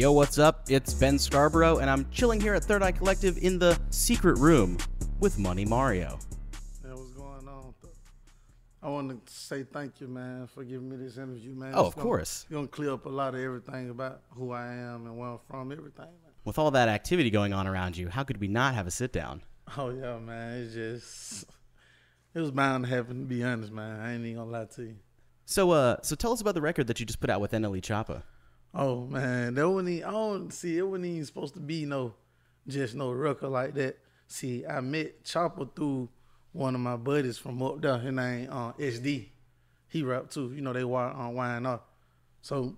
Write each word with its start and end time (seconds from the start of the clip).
Yo, 0.00 0.12
what's 0.12 0.38
up? 0.38 0.62
It's 0.70 0.94
Ben 0.94 1.18
Scarborough, 1.18 1.76
and 1.76 1.90
I'm 1.90 2.06
chilling 2.10 2.40
here 2.40 2.54
at 2.54 2.64
Third 2.64 2.82
Eye 2.82 2.90
Collective 2.90 3.36
in 3.36 3.58
the 3.58 3.78
secret 3.90 4.38
room 4.38 4.78
with 5.18 5.38
Money 5.38 5.66
Mario. 5.66 6.18
Yeah, 6.82 6.94
what's 6.94 7.10
going 7.10 7.46
on? 7.46 7.74
I 8.82 8.88
want 8.88 9.26
to 9.26 9.30
say 9.30 9.62
thank 9.62 10.00
you, 10.00 10.08
man, 10.08 10.46
for 10.46 10.64
giving 10.64 10.88
me 10.88 10.96
this 10.96 11.18
interview, 11.18 11.54
man. 11.54 11.74
Oh, 11.74 11.80
It's 11.80 11.88
of 11.88 11.94
gonna- 11.96 12.02
course. 12.02 12.44
It's 12.44 12.50
gonna 12.50 12.66
clear 12.66 12.94
up 12.94 13.04
a 13.04 13.10
lot 13.10 13.34
of 13.34 13.42
everything 13.42 13.90
about 13.90 14.22
who 14.30 14.52
I 14.52 14.68
am 14.72 15.04
and 15.04 15.18
where 15.18 15.28
I'm 15.32 15.38
from, 15.46 15.70
everything, 15.70 16.06
man. 16.06 16.32
With 16.46 16.58
all 16.58 16.70
that 16.70 16.88
activity 16.88 17.28
going 17.28 17.52
on 17.52 17.66
around 17.66 17.98
you, 17.98 18.08
how 18.08 18.24
could 18.24 18.38
we 18.40 18.48
not 18.48 18.72
have 18.72 18.86
a 18.86 18.90
sit 18.90 19.12
down? 19.12 19.42
Oh 19.76 19.90
yeah, 19.90 20.18
man. 20.18 20.62
It's 20.62 20.72
just 20.72 21.44
it 22.32 22.40
was 22.40 22.52
bound 22.52 22.84
to 22.86 22.90
happen. 22.90 23.20
To 23.20 23.26
be 23.26 23.44
honest, 23.44 23.70
man, 23.70 24.00
I 24.00 24.14
ain't 24.14 24.24
even 24.24 24.36
gonna 24.38 24.50
lie 24.50 24.64
to 24.64 24.82
you. 24.82 24.96
So, 25.44 25.72
uh, 25.72 25.96
so 26.00 26.16
tell 26.16 26.32
us 26.32 26.40
about 26.40 26.54
the 26.54 26.62
record 26.62 26.86
that 26.86 27.00
you 27.00 27.04
just 27.04 27.20
put 27.20 27.28
out 27.28 27.42
with 27.42 27.52
NLE 27.52 27.82
Choppa. 27.82 28.22
Oh 28.74 29.06
man, 29.06 29.54
that 29.54 29.68
wasn't 29.68 29.88
even, 29.90 30.04
I 30.08 30.10
don't 30.12 30.52
see 30.52 30.78
it 30.78 30.82
wasn't 30.82 31.06
even 31.06 31.24
supposed 31.24 31.54
to 31.54 31.60
be 31.60 31.84
no 31.86 32.14
just 32.68 32.94
no 32.94 33.12
rucker 33.12 33.48
like 33.48 33.74
that. 33.74 33.98
See, 34.28 34.64
I 34.64 34.80
met 34.80 35.24
Choppa 35.24 35.74
through 35.74 36.08
one 36.52 36.74
of 36.74 36.80
my 36.80 36.96
buddies 36.96 37.36
from 37.38 37.62
up 37.62 37.80
there. 37.80 37.98
His 37.98 38.12
name 38.12 38.48
uh, 38.50 38.72
SD. 38.74 39.28
He 39.88 40.02
rap 40.04 40.30
too. 40.30 40.52
You 40.54 40.60
know 40.60 40.72
they 40.72 40.84
were 40.84 40.98
on 41.00 41.34
YNR. 41.34 41.80
So 42.42 42.76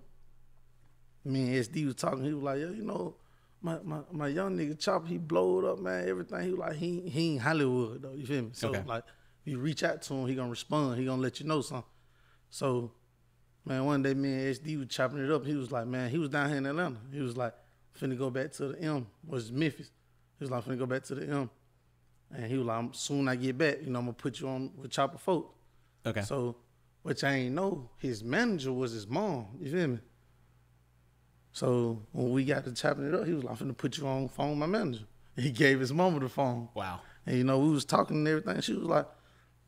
me 1.25 1.55
and 1.57 1.65
SD 1.65 1.85
was 1.85 1.95
talking. 1.95 2.23
He 2.23 2.33
was 2.33 2.43
like, 2.43 2.59
yeah, 2.59 2.69
you 2.69 2.83
know, 2.83 3.15
my, 3.61 3.77
my, 3.83 3.99
my 4.11 4.27
young 4.27 4.57
nigga 4.57 4.75
Choppa, 4.77 5.07
he 5.07 5.17
blowed 5.17 5.63
up, 5.65 5.79
man. 5.79 6.07
Everything. 6.07 6.41
He 6.43 6.49
was 6.51 6.59
like, 6.59 6.75
he 6.75 7.01
he 7.09 7.33
ain't 7.33 7.41
Hollywood 7.41 8.01
though. 8.01 8.13
You 8.13 8.25
feel 8.25 8.41
me? 8.43 8.49
So 8.53 8.69
Okay. 8.69 8.83
like, 8.85 9.03
you 9.45 9.59
reach 9.59 9.83
out 9.83 10.01
to 10.03 10.13
him, 10.13 10.27
he 10.27 10.35
gonna 10.35 10.49
respond. 10.49 10.97
He 10.99 11.05
gonna 11.05 11.21
let 11.21 11.39
you 11.39 11.45
know 11.45 11.61
something. 11.61 11.85
So 12.49 12.91
Man, 13.65 13.85
one 13.85 14.03
day 14.03 14.13
me 14.13 14.33
and 14.33 14.55
SD 14.55 14.77
was 14.77 14.87
chopping 14.89 15.23
it 15.23 15.31
up. 15.31 15.45
He 15.45 15.55
was 15.55 15.71
like, 15.71 15.87
man, 15.87 16.09
he 16.09 16.17
was 16.17 16.29
down 16.29 16.49
here 16.49 16.57
in 16.57 16.65
Atlanta. 16.65 16.97
He 17.11 17.21
was 17.21 17.37
like, 17.37 17.53
finna 17.99 18.17
go 18.17 18.29
back 18.29 18.51
to 18.53 18.69
the 18.69 18.81
M, 18.81 19.07
was 19.25 19.51
Memphis. 19.51 19.89
He 20.37 20.43
was 20.43 20.51
like, 20.51 20.65
finna 20.65 20.77
go 20.77 20.85
back 20.85 21.03
to 21.03 21.15
the 21.15 21.27
M. 21.27 21.49
And 22.35 22.45
he 22.45 22.57
was 22.57 22.65
like, 22.65 22.85
soon 22.93 23.27
I 23.27 23.35
get 23.35 23.57
back, 23.57 23.77
you 23.81 23.89
know, 23.89 23.99
I'm 23.99 24.05
gonna 24.05 24.13
put 24.13 24.39
you 24.39 24.49
on 24.49 24.71
with 24.75 24.91
Choppa 24.91 25.19
Folk. 25.19 25.55
Okay. 26.05 26.21
So, 26.21 26.57
which 27.03 27.23
I 27.23 27.33
ain't 27.33 27.55
know, 27.55 27.89
his 27.99 28.23
manager 28.23 28.73
was 28.73 28.91
his 28.91 29.07
mom. 29.07 29.47
You 29.59 29.71
feel 29.71 29.87
me? 29.87 29.99
So 31.51 32.01
when 32.11 32.31
we 32.31 32.43
got 32.43 32.65
to 32.65 32.73
chopping 32.73 33.07
it 33.07 33.13
up, 33.13 33.25
he 33.27 33.33
was 33.33 33.43
like, 33.43 33.61
I'm 33.61 33.67
finna 33.67 33.77
put 33.77 33.97
you 33.97 34.07
on 34.07 34.27
phone 34.27 34.51
with 34.51 34.59
my 34.59 34.65
manager. 34.65 35.05
He 35.35 35.49
gave 35.49 35.79
his 35.79 35.91
mama 35.91 36.19
the 36.19 36.29
phone. 36.29 36.69
wow. 36.75 36.99
And 37.25 37.37
you 37.37 37.43
know, 37.43 37.57
we 37.57 37.71
was 37.71 37.85
talking 37.85 38.17
and 38.17 38.27
everything. 38.27 38.61
She 38.61 38.73
was 38.73 38.83
like, 38.83 39.07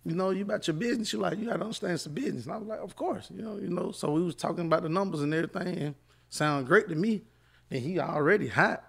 you 0.06 0.14
know, 0.16 0.30
you 0.30 0.44
about 0.44 0.68
your 0.68 0.76
business. 0.76 1.10
She 1.10 1.18
like, 1.18 1.38
you 1.40 1.46
gotta 1.48 1.62
understand 1.64 2.00
some 2.00 2.14
business. 2.14 2.46
And 2.46 2.54
I 2.54 2.58
was 2.58 2.68
like, 2.68 2.80
of 2.80 2.96
course, 2.96 3.30
you 3.36 3.42
know, 3.42 3.58
you 3.58 3.70
know. 3.70 3.92
So 3.92 4.12
we 4.12 4.22
was 4.22 4.36
talking 4.36 4.66
about 4.68 4.84
the 4.84 4.90
numbers 4.90 5.22
and 5.22 5.34
everything, 5.34 5.78
and 5.80 5.96
sound 6.30 6.68
great 6.68 6.88
to 6.90 6.96
me. 6.96 7.24
And 7.72 7.82
he 7.82 8.00
already 8.00 8.48
hot. 8.48 8.84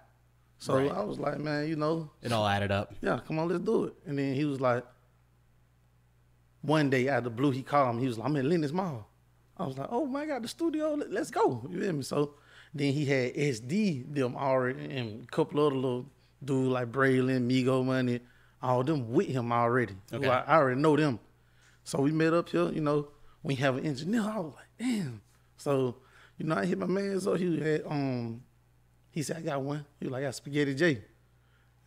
So 0.59 0.75
Right. 0.75 0.91
I 0.91 1.03
was 1.03 1.19
like, 1.19 1.39
man, 1.39 1.67
you 1.67 1.75
know, 1.75 2.11
It 2.21 2.31
all 2.31 2.47
added 2.47 2.71
up. 2.71 2.93
yeah, 3.01 3.19
come 3.27 3.39
on, 3.39 3.47
let's 3.47 3.63
do 3.63 3.85
it. 3.85 3.93
And 4.05 4.17
then 4.19 4.33
he 4.35 4.45
was 4.45 4.59
like, 4.61 4.83
one 6.61 6.89
day 6.89 7.07
out 7.09 7.19
of 7.19 7.23
the 7.25 7.29
blue, 7.29 7.51
he 7.51 7.63
called 7.63 7.95
me. 7.95 8.01
He 8.03 8.07
was 8.07 8.17
like, 8.17 8.27
I'm 8.27 8.35
in 8.35 8.49
Lenox 8.49 8.73
Mall. 8.73 9.07
I 9.57 9.65
was 9.65 9.77
like, 9.77 9.87
oh 9.91 10.05
my 10.05 10.25
God, 10.25 10.43
the 10.43 10.47
studio, 10.47 10.93
let- 10.95 11.11
let's 11.11 11.31
go. 11.31 11.65
You 11.69 11.79
feel 11.81 11.93
me? 11.93 12.03
So 12.03 12.35
then 12.73 12.93
he 12.93 13.05
had 13.05 13.33
SD 13.35 14.13
them 14.13 14.35
already 14.35 14.85
and 14.95 15.23
a 15.23 15.27
couple 15.27 15.65
other 15.65 15.75
little 15.75 16.05
dudes 16.43 16.69
like 16.69 16.91
Braylon, 16.91 17.49
Migo 17.49 17.83
Money, 17.85 18.19
all 18.61 18.83
them 18.83 19.11
with 19.11 19.27
him 19.27 19.51
already. 19.51 19.95
Okay. 20.11 20.27
I, 20.27 20.41
I 20.41 20.57
already 20.57 20.81
know 20.81 20.95
them. 20.95 21.19
So 21.83 22.01
we 22.01 22.11
met 22.11 22.33
up 22.33 22.49
here, 22.49 22.69
you 22.71 22.81
know, 22.81 23.09
we 23.43 23.55
have 23.55 23.77
an 23.77 23.85
engineer. 23.85 24.21
I 24.21 24.39
was 24.39 24.53
like, 24.55 24.65
damn. 24.77 25.21
So, 25.57 25.95
you 26.37 26.45
know, 26.45 26.55
I 26.55 26.65
hit 26.65 26.77
my 26.77 26.85
man 26.85 27.19
so 27.19 27.35
he 27.35 27.59
had 27.59 27.83
um 27.85 28.41
he 29.11 29.23
said, 29.23 29.37
I 29.37 29.41
got 29.41 29.61
one. 29.61 29.85
He 29.99 30.05
was 30.05 30.11
like, 30.11 30.23
I 30.23 30.25
got 30.25 30.35
Spaghetti 30.35 30.75
J. 30.75 31.01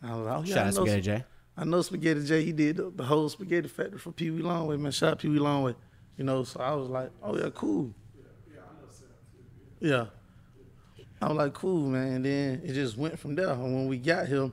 I 0.03 0.15
was 0.15 0.25
like, 0.25 0.37
oh, 0.37 0.43
yeah, 0.43 0.55
Shout 0.55 0.57
out 0.57 0.73
know 0.73 0.81
Spaghetti 0.85 1.01
J. 1.01 1.23
I 1.55 1.63
know 1.63 1.81
Spaghetti 1.81 2.25
J. 2.25 2.43
He 2.43 2.51
did 2.51 2.77
the, 2.77 2.89
the 2.89 3.03
whole 3.03 3.29
spaghetti 3.29 3.67
factory 3.67 3.99
for 3.99 4.11
Peewee 4.11 4.41
Longway, 4.41 4.79
man. 4.79 4.91
Shout 4.91 5.11
out 5.11 5.19
Peewee 5.19 5.39
Longway. 5.39 5.75
You 6.17 6.23
know, 6.23 6.43
so 6.43 6.59
I 6.59 6.73
was 6.73 6.89
like, 6.89 7.11
oh 7.21 7.37
yeah, 7.37 7.49
cool. 7.53 7.93
Yeah. 9.79 10.05
I 11.21 11.27
was 11.27 11.37
like, 11.37 11.53
cool, 11.53 11.87
man. 11.87 12.13
And 12.13 12.25
then 12.25 12.61
it 12.63 12.73
just 12.73 12.97
went 12.97 13.17
from 13.19 13.35
there. 13.35 13.49
And 13.49 13.63
when 13.63 13.87
we 13.87 13.97
got 13.97 14.27
here, 14.27 14.51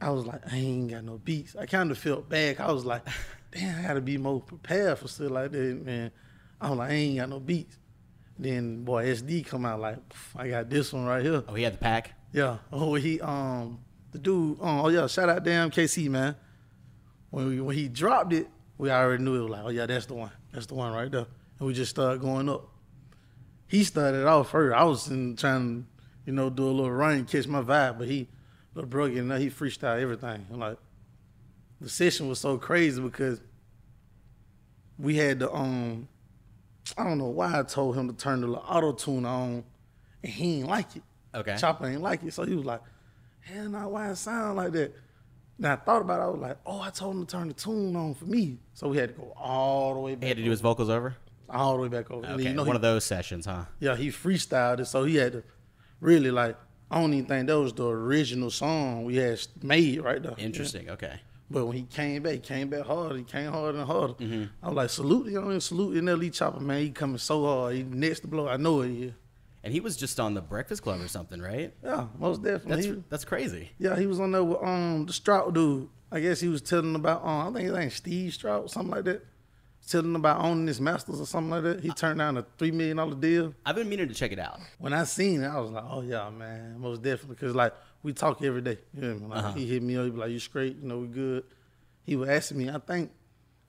I 0.00 0.10
was 0.10 0.26
like, 0.26 0.42
I 0.52 0.56
ain't 0.56 0.90
got 0.90 1.04
no 1.04 1.18
beats. 1.18 1.56
I 1.56 1.66
kind 1.66 1.90
of 1.90 1.98
felt 1.98 2.28
bad. 2.28 2.60
I 2.60 2.70
was 2.70 2.84
like, 2.84 3.02
damn, 3.50 3.78
I 3.78 3.88
gotta 3.88 4.00
be 4.00 4.18
more 4.18 4.40
prepared 4.40 4.98
for 4.98 5.08
shit 5.08 5.30
like 5.30 5.52
that, 5.52 5.84
man. 5.84 6.10
I 6.60 6.70
was 6.70 6.78
like, 6.78 6.90
I 6.90 6.94
ain't 6.94 7.18
got 7.18 7.28
no 7.28 7.40
beats. 7.40 7.78
Then 8.38 8.84
boy, 8.84 9.06
SD 9.06 9.46
come 9.46 9.64
out 9.64 9.80
like, 9.80 9.98
I 10.34 10.48
got 10.48 10.68
this 10.68 10.92
one 10.92 11.06
right 11.06 11.22
here. 11.22 11.42
Oh, 11.48 11.54
he 11.54 11.62
had 11.62 11.74
the 11.74 11.78
pack. 11.78 12.12
Yeah. 12.32 12.58
Oh, 12.70 12.94
he 12.94 13.20
um 13.20 13.80
the 14.12 14.18
dude. 14.18 14.60
Um, 14.60 14.80
oh 14.80 14.88
yeah. 14.88 15.06
Shout 15.06 15.28
out 15.28 15.42
damn 15.42 15.70
KC 15.70 16.08
man. 16.10 16.36
When 17.30 17.48
we, 17.48 17.60
when 17.60 17.76
he 17.76 17.88
dropped 17.88 18.32
it, 18.32 18.48
we 18.78 18.90
already 18.90 19.22
knew 19.22 19.36
it 19.36 19.42
was 19.42 19.50
like, 19.50 19.64
oh 19.64 19.68
yeah, 19.70 19.86
that's 19.86 20.06
the 20.06 20.14
one. 20.14 20.30
That's 20.52 20.66
the 20.66 20.74
one 20.74 20.92
right 20.92 21.10
there. 21.10 21.26
And 21.58 21.66
we 21.66 21.72
just 21.72 21.90
started 21.90 22.20
going 22.20 22.48
up. 22.48 22.68
He 23.68 23.84
started 23.84 24.26
off 24.26 24.50
first. 24.50 24.76
I 24.76 24.84
was 24.84 25.08
in, 25.08 25.36
trying 25.36 25.82
to, 25.82 25.88
you 26.26 26.32
know, 26.32 26.50
do 26.50 26.64
a 26.64 26.70
little 26.70 26.92
run, 26.92 27.24
catch 27.24 27.46
my 27.46 27.62
vibe, 27.62 27.98
but 27.98 28.06
he, 28.06 28.28
little 28.76 28.88
bro, 28.88 29.08
getting 29.08 29.28
there, 29.28 29.38
he 29.38 29.48
freestyle 29.50 30.00
everything. 30.00 30.46
I'm 30.52 30.60
like, 30.60 30.76
the 31.80 31.88
session 31.88 32.28
was 32.28 32.38
so 32.38 32.58
crazy 32.58 33.00
because 33.00 33.40
we 34.98 35.16
had 35.16 35.40
the 35.40 35.52
um, 35.52 36.08
I 36.96 37.04
don't 37.04 37.18
know 37.18 37.26
why 37.26 37.58
I 37.58 37.62
told 37.62 37.96
him 37.96 38.08
to 38.08 38.14
turn 38.14 38.40
the 38.42 38.48
auto 38.48 38.92
tune 38.92 39.24
on, 39.24 39.64
and 40.22 40.32
he 40.32 40.60
ain't 40.60 40.68
like 40.68 40.94
it. 40.96 41.02
Okay. 41.34 41.52
Choppa 41.52 41.90
ain't 41.90 42.02
like 42.02 42.22
it. 42.22 42.32
So 42.32 42.44
he 42.44 42.54
was 42.54 42.64
like, 42.64 42.80
hell 43.40 43.68
no, 43.68 43.88
why 43.88 44.10
it 44.10 44.16
sound 44.16 44.56
like 44.56 44.72
that? 44.72 44.94
Then 45.58 45.70
I 45.70 45.76
thought 45.76 46.02
about 46.02 46.20
it, 46.20 46.24
I 46.24 46.26
was 46.28 46.40
like, 46.40 46.58
oh, 46.66 46.80
I 46.80 46.90
told 46.90 47.16
him 47.16 47.26
to 47.26 47.36
turn 47.36 47.48
the 47.48 47.54
tune 47.54 47.96
on 47.96 48.14
for 48.14 48.26
me. 48.26 48.58
So 48.74 48.88
we 48.88 48.98
had 48.98 49.08
to 49.10 49.14
go 49.14 49.32
all 49.36 49.94
the 49.94 50.00
way 50.00 50.14
back. 50.14 50.22
He 50.22 50.28
had 50.28 50.36
to 50.36 50.44
do 50.44 50.50
his 50.50 50.60
vocals 50.60 50.90
over. 50.90 51.16
over, 51.48 51.58
all 51.58 51.76
the 51.76 51.82
way 51.82 51.88
back 51.88 52.10
over. 52.10 52.26
Okay. 52.26 52.42
you 52.42 52.52
know, 52.52 52.62
One 52.62 52.72
he, 52.72 52.76
of 52.76 52.82
those 52.82 53.04
sessions, 53.04 53.46
huh? 53.46 53.64
yeah, 53.80 53.96
he 53.96 54.08
freestyled 54.08 54.80
it, 54.80 54.86
so 54.86 55.04
he 55.04 55.16
had 55.16 55.32
to 55.32 55.44
really 56.00 56.30
like 56.30 56.56
I 56.90 57.00
don't 57.00 57.12
even 57.14 57.26
think 57.26 57.46
that 57.48 57.58
was 57.58 57.72
the 57.72 57.86
original 57.88 58.50
song 58.50 59.04
we 59.04 59.16
had 59.16 59.40
made 59.62 60.00
right 60.02 60.22
there. 60.22 60.34
Interesting. 60.38 60.88
Okay. 60.90 61.20
But 61.50 61.66
when 61.66 61.76
he 61.76 61.82
came 61.84 62.22
back, 62.22 62.32
he 62.34 62.38
came 62.40 62.68
back 62.68 62.84
hard. 62.86 63.16
He 63.16 63.22
came 63.22 63.50
harder 63.52 63.78
and 63.78 63.86
harder. 63.86 64.14
Mm-hmm. 64.14 64.44
I 64.62 64.66
was 64.68 64.76
like, 64.76 64.90
salute, 64.90 65.26
you 65.32 65.40
know, 65.40 65.58
salute 65.60 66.02
NLE 66.02 66.30
Choppa, 66.30 66.60
man. 66.60 66.82
He 66.82 66.90
coming 66.90 67.18
so 67.18 67.44
hard. 67.44 67.74
He 67.76 67.82
next 67.84 68.20
to 68.20 68.28
blow. 68.28 68.48
I 68.48 68.56
know 68.56 68.82
it 68.82 68.90
is. 68.90 69.12
And 69.62 69.72
he 69.72 69.80
was 69.80 69.96
just 69.96 70.20
on 70.20 70.34
the 70.34 70.40
Breakfast 70.40 70.82
Club 70.82 71.00
or 71.00 71.08
something, 71.08 71.40
right? 71.40 71.72
Yeah, 71.84 72.06
most 72.18 72.42
definitely. 72.42 72.70
That's 72.74 72.86
He- 72.86 73.02
that's 73.08 73.24
crazy. 73.24 73.70
Yeah, 73.78 73.98
he 73.98 74.06
was 74.06 74.20
on 74.20 74.30
there 74.32 74.44
with 74.44 74.62
um 74.62 75.06
the 75.06 75.12
Stoute 75.12 75.54
dude. 75.54 75.88
I 76.12 76.20
guess 76.20 76.40
he 76.40 76.46
was 76.48 76.62
telling 76.62 76.94
about 76.94 77.24
um 77.24 77.48
I 77.48 77.58
think 77.58 77.68
his 77.70 77.76
name 77.76 77.90
Steve 77.90 78.32
Stoute, 78.32 78.70
something 78.70 78.92
like 78.92 79.04
that. 79.04 79.24
Telling 79.88 80.16
about 80.16 80.40
owning 80.40 80.66
his 80.66 80.80
masters 80.80 81.20
or 81.20 81.26
something 81.26 81.50
like 81.50 81.62
that. 81.62 81.80
He 81.80 81.90
turned 81.90 82.18
down 82.18 82.36
a 82.36 82.44
three 82.58 82.72
million 82.72 82.96
dollar 82.96 83.14
deal. 83.14 83.54
I've 83.64 83.76
been 83.76 83.88
meaning 83.88 84.08
to 84.08 84.14
check 84.14 84.32
it 84.32 84.38
out. 84.40 84.58
When 84.78 84.92
I 84.92 85.04
seen 85.04 85.42
it, 85.42 85.46
I 85.46 85.60
was 85.60 85.70
like, 85.70 85.84
oh 85.88 86.02
yeah, 86.02 86.28
man, 86.30 86.80
most 86.80 87.02
definitely. 87.02 87.36
Cause 87.36 87.54
like 87.54 87.72
we 88.02 88.12
talk 88.12 88.42
every 88.42 88.62
day. 88.62 88.78
You 88.94 89.00
know, 89.02 89.08
I 89.10 89.12
mean? 89.14 89.28
like, 89.28 89.38
Uh-huh. 89.44 89.52
he 89.54 89.66
hit 89.66 89.82
me 89.84 89.96
up, 89.96 90.04
he 90.06 90.10
be 90.10 90.16
like, 90.18 90.30
you 90.30 90.40
straight, 90.40 90.76
you 90.82 90.88
know, 90.88 90.98
we 90.98 91.06
good. 91.06 91.44
He 92.02 92.16
was 92.16 92.28
asking 92.28 92.58
me, 92.58 92.68
I 92.70 92.78
think 92.78 93.12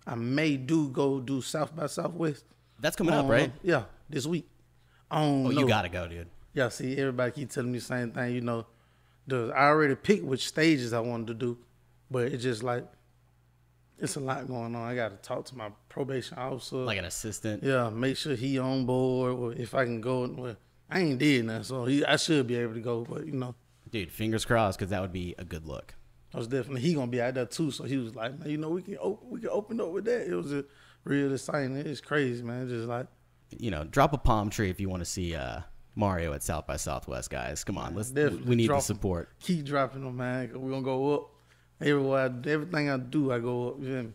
I 0.08 0.16
may 0.16 0.58
do 0.58 0.90
go 0.90 1.20
do 1.20 1.42
South 1.42 1.76
by 1.76 1.86
Southwest. 1.88 2.46
That's 2.80 2.96
coming 2.96 3.14
up, 3.14 3.26
Um, 3.26 3.32
right? 3.32 3.52
Yeah, 3.62 3.84
this 4.10 4.26
week. 4.26 4.48
Don't 5.12 5.46
Oh, 5.48 5.50
you 5.52 5.68
gotta 5.68 5.90
go, 5.90 6.08
dude. 6.08 6.28
Yeah, 6.54 6.70
see, 6.70 6.98
everybody 6.98 7.32
keep 7.32 7.52
telling 7.52 7.72
me 7.72 7.78
the 7.78 7.86
same 7.86 8.12
thing. 8.12 8.34
You 8.34 8.42
know, 8.42 8.66
the, 9.28 9.52
I 9.56 9.66
already 9.68 9.94
picked 9.96 10.24
which 10.26 10.48
stages 10.48 10.94
I 10.94 11.00
wanted 11.00 11.28
to 11.28 11.34
do, 11.36 11.58
but 12.10 12.24
it's 12.32 12.42
just 12.42 12.64
like 12.64 12.86
it's 14.00 14.16
a 14.16 14.20
lot 14.20 14.48
going 14.48 14.76
on. 14.76 14.88
I 14.88 14.96
got 14.96 15.10
to 15.10 15.18
talk 15.18 15.46
to 15.46 15.58
my 15.58 15.70
probation 15.90 16.38
officer. 16.38 16.78
Like 16.78 16.98
an 17.00 17.06
assistant. 17.06 17.64
yeah, 17.64 17.90
make 17.90 18.18
sure 18.18 18.36
he 18.36 18.60
on 18.60 18.86
board. 18.86 19.34
Or 19.34 19.54
if 19.54 19.74
I 19.74 19.86
can 19.86 20.02
go, 20.02 20.28
well, 20.28 20.56
I 20.90 21.00
ain't 21.02 21.20
did 21.20 21.46
nothing, 21.46 21.64
so 21.64 21.86
he, 21.86 22.06
I 22.06 22.16
should 22.18 22.48
be 22.48 22.56
able 22.56 22.74
to 22.76 22.80
go. 22.82 23.06
But 23.10 23.26
you 23.26 23.34
know, 23.34 23.56
Dude, 23.90 24.12
fingers 24.12 24.44
crossed, 24.46 24.78
because 24.78 24.90
that 24.92 25.02
would 25.02 25.14
be 25.14 25.34
a 25.38 25.46
good 25.46 25.66
look. 25.66 25.94
I 26.34 26.38
was 26.38 26.48
definitely 26.48 26.82
he 26.82 26.94
gonna 26.94 27.08
be 27.08 27.22
out 27.22 27.34
there 27.36 27.46
too. 27.46 27.72
So 27.72 27.86
he 27.86 27.98
was 27.98 28.14
like, 28.16 28.38
man, 28.38 28.50
you 28.50 28.58
know, 28.58 28.70
we 28.70 28.82
can 28.82 28.98
op- 28.98 29.24
we 29.24 29.40
can 29.40 29.50
open 29.50 29.80
up 29.82 29.92
with 29.92 30.06
that. 30.06 30.28
It 30.30 30.36
was 30.36 30.52
a 30.54 30.66
real 31.06 31.34
exciting. 31.34 31.76
It's 31.78 32.02
crazy, 32.02 32.44
man. 32.44 32.68
Just 32.68 32.88
like 32.88 33.08
You 33.58 33.72
know, 33.72 33.86
drop 33.86 34.12
a 34.14 34.18
palm 34.18 34.50
tree 34.50 34.70
if 34.70 34.80
you 34.82 34.90
want 34.90 35.02
to 35.02 35.06
see 35.06 35.36
uh, 35.36 35.62
Mario 35.96 36.34
at 36.34 36.44
South 36.44 36.68
by 36.68 36.76
Southwest, 36.76 37.30
guys. 37.30 37.64
Come 37.64 37.78
on, 37.78 37.96
let's. 37.96 38.12
Definitely 38.12 38.50
We 38.50 38.56
need 38.58 38.70
the 38.70 38.80
support. 38.82 39.30
keep 39.40 39.64
dropping 39.66 40.04
them, 40.04 40.18
man. 40.18 40.52
we 40.52 40.60
we're 40.60 40.70
gonna 40.72 40.82
go 40.84 41.14
up. 41.16 41.30
Everywhere, 41.80 42.34
I, 42.46 42.50
everything 42.50 42.90
I 42.90 42.98
do, 42.98 43.32
I 43.32 43.40
go 43.40 43.70
up. 43.70 43.76
You? 43.82 44.14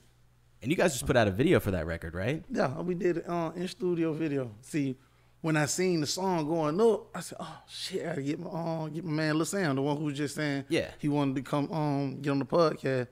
And 0.62 0.70
you 0.70 0.76
guys 0.76 0.92
just 0.92 1.06
put 1.06 1.16
out 1.16 1.28
a 1.28 1.30
video 1.30 1.60
for 1.60 1.70
that 1.72 1.86
record, 1.86 2.14
right? 2.14 2.44
Yeah, 2.50 2.80
we 2.80 2.94
did 2.94 3.18
it 3.18 3.28
uh, 3.28 3.50
in 3.54 3.66
studio 3.68 4.12
video. 4.12 4.50
See, 4.62 4.96
when 5.40 5.56
I 5.56 5.66
seen 5.66 6.00
the 6.00 6.06
song 6.06 6.46
going 6.46 6.80
up, 6.80 7.06
I 7.16 7.20
said, 7.20 7.38
"Oh 7.40 7.58
shit, 7.68 8.02
I 8.02 8.08
gotta 8.10 8.22
get 8.22 8.38
my 8.40 8.50
uh, 8.50 8.86
get 8.88 9.04
my 9.04 9.12
man 9.12 9.36
Lil 9.36 9.44
Sam, 9.44 9.76
the 9.76 9.82
one 9.82 9.96
who 9.96 10.04
was 10.04 10.16
just 10.16 10.34
saying 10.36 10.64
Yeah. 10.68 10.90
he 10.98 11.08
wanted 11.08 11.36
to 11.36 11.42
come 11.42 11.70
um 11.72 12.20
get 12.20 12.30
on 12.30 12.38
the 12.40 12.44
podcast." 12.44 13.08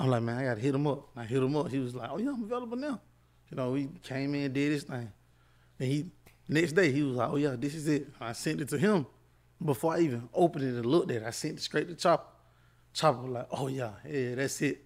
I'm 0.00 0.08
like, 0.08 0.22
man, 0.22 0.38
I 0.38 0.44
gotta 0.44 0.60
hit 0.60 0.74
him 0.74 0.86
up. 0.86 1.08
I 1.16 1.24
hit 1.24 1.42
him 1.42 1.56
up. 1.56 1.68
He 1.70 1.78
was 1.78 1.94
like, 1.94 2.10
"Oh 2.12 2.18
yeah, 2.18 2.30
I'm 2.30 2.42
available 2.44 2.76
now." 2.76 3.00
You 3.50 3.56
know, 3.56 3.74
he 3.74 3.88
came 4.02 4.34
in, 4.34 4.52
did 4.52 4.72
his 4.72 4.84
thing. 4.84 5.10
and 5.78 5.88
he 5.90 6.06
next 6.48 6.72
day 6.72 6.90
he 6.92 7.02
was 7.02 7.16
like, 7.16 7.30
"Oh 7.30 7.36
yeah, 7.36 7.56
this 7.58 7.74
is 7.74 7.88
it." 7.88 8.08
I 8.20 8.32
sent 8.32 8.60
it 8.60 8.68
to 8.70 8.78
him. 8.78 9.06
before 9.64 9.94
I 9.94 10.00
even 10.00 10.28
opened 10.32 10.64
it 10.64 10.74
and 10.74 10.86
looked 10.86 11.10
at 11.10 11.18
it, 11.22 11.26
I 11.26 11.30
sent 11.30 11.58
it 11.58 11.62
straight 11.62 11.88
to 11.88 11.94
Choppa. 11.94 12.20
Choppa 12.94 13.22
was 13.22 13.30
like, 13.32 13.46
oh 13.50 13.68
yeah, 13.68 13.90
yeah, 14.08 14.34
that's 14.34 14.60
it. 14.62 14.84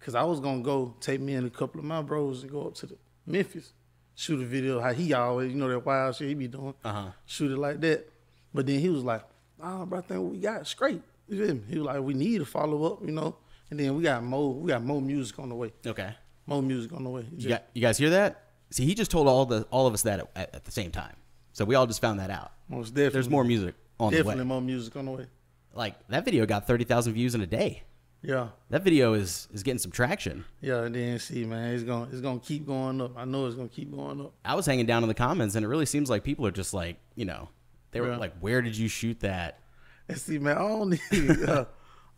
Cause 0.00 0.14
I 0.14 0.22
was 0.22 0.40
gonna 0.40 0.62
go 0.62 0.94
take 1.00 1.20
me 1.20 1.34
and 1.34 1.46
a 1.46 1.50
couple 1.50 1.80
of 1.80 1.84
my 1.84 2.02
bros 2.02 2.42
and 2.42 2.52
go 2.52 2.68
up 2.68 2.74
to 2.76 2.86
the 2.86 2.96
Memphis, 3.26 3.72
shoot 4.14 4.40
a 4.40 4.44
video 4.44 4.80
how 4.80 4.92
he 4.92 5.12
always, 5.12 5.52
you 5.52 5.58
know, 5.58 5.68
that 5.68 5.84
wild 5.84 6.14
shit 6.16 6.28
he 6.28 6.34
be 6.34 6.48
doing. 6.48 6.74
Uh-huh. 6.84 7.10
Shoot 7.26 7.52
it 7.52 7.58
like 7.58 7.80
that. 7.80 8.08
But 8.54 8.66
then 8.66 8.78
he 8.78 8.88
was 8.88 9.02
like, 9.04 9.22
nah, 9.58 9.84
bro, 9.84 9.98
I 9.98 10.02
think 10.02 10.32
we 10.32 10.38
got 10.38 10.66
straight. 10.66 11.02
You 11.28 11.44
feel 11.44 11.54
me? 11.56 11.62
He 11.68 11.78
was 11.78 11.86
like, 11.86 12.00
we 12.00 12.14
need 12.14 12.38
to 12.38 12.46
follow 12.46 12.92
up, 12.92 13.04
you 13.04 13.12
know. 13.12 13.36
And 13.70 13.78
then 13.78 13.94
we 13.96 14.02
got 14.02 14.22
more, 14.22 14.54
we 14.54 14.68
got 14.68 14.82
more 14.82 15.02
music 15.02 15.38
on 15.38 15.50
the 15.50 15.54
way. 15.54 15.72
Okay. 15.86 16.14
More 16.46 16.62
music 16.62 16.92
on 16.94 17.04
the 17.04 17.10
way. 17.10 17.26
You, 17.36 17.50
got, 17.50 17.64
you 17.74 17.82
guys 17.82 17.98
hear 17.98 18.10
that? 18.10 18.44
See, 18.70 18.86
he 18.86 18.94
just 18.94 19.10
told 19.10 19.28
all 19.28 19.44
the 19.46 19.66
all 19.70 19.86
of 19.86 19.94
us 19.94 20.02
that 20.02 20.20
at, 20.36 20.54
at 20.54 20.64
the 20.64 20.70
same 20.70 20.90
time. 20.90 21.16
So 21.52 21.64
we 21.64 21.74
all 21.74 21.86
just 21.86 22.00
found 22.00 22.20
that 22.20 22.30
out. 22.30 22.52
Most 22.68 22.90
definitely. 22.90 23.12
There's 23.12 23.28
more 23.28 23.44
music 23.44 23.74
on 23.98 24.12
Definitely 24.12 24.22
the 24.22 24.28
way. 24.28 24.32
Definitely 24.32 24.48
more 24.48 24.60
music 24.62 24.96
on 24.96 25.04
the 25.04 25.10
way. 25.10 25.26
Like 25.74 25.94
that 26.08 26.24
video 26.24 26.46
got 26.46 26.66
thirty 26.66 26.84
thousand 26.84 27.14
views 27.14 27.34
in 27.34 27.40
a 27.40 27.46
day. 27.46 27.82
Yeah. 28.22 28.48
That 28.70 28.82
video 28.82 29.12
is 29.12 29.46
is 29.52 29.62
getting 29.62 29.78
some 29.78 29.92
traction. 29.92 30.44
Yeah, 30.60 30.82
and 30.82 30.94
then 30.94 31.18
see, 31.20 31.44
man, 31.44 31.72
it's 31.74 31.84
gonna 31.84 32.08
it's 32.10 32.20
gonna 32.20 32.40
keep 32.40 32.66
going 32.66 33.00
up. 33.00 33.16
I 33.16 33.24
know 33.24 33.46
it's 33.46 33.54
gonna 33.54 33.68
keep 33.68 33.94
going 33.94 34.20
up. 34.20 34.32
I 34.44 34.54
was 34.54 34.66
hanging 34.66 34.86
down 34.86 35.02
in 35.04 35.08
the 35.08 35.14
comments, 35.14 35.54
and 35.54 35.64
it 35.64 35.68
really 35.68 35.86
seems 35.86 36.10
like 36.10 36.24
people 36.24 36.44
are 36.46 36.50
just 36.50 36.74
like, 36.74 36.96
you 37.14 37.24
know, 37.24 37.48
they 37.92 38.00
were 38.00 38.08
Yeah. 38.08 38.16
like, 38.16 38.36
"Where 38.40 38.60
did 38.60 38.76
you 38.76 38.88
shoot 38.88 39.20
that?" 39.20 39.60
And 40.08 40.18
see, 40.18 40.38
man, 40.38 40.56
I 40.58 40.62
don't 40.62 40.90
need 41.12 41.42
uh, 41.48 41.66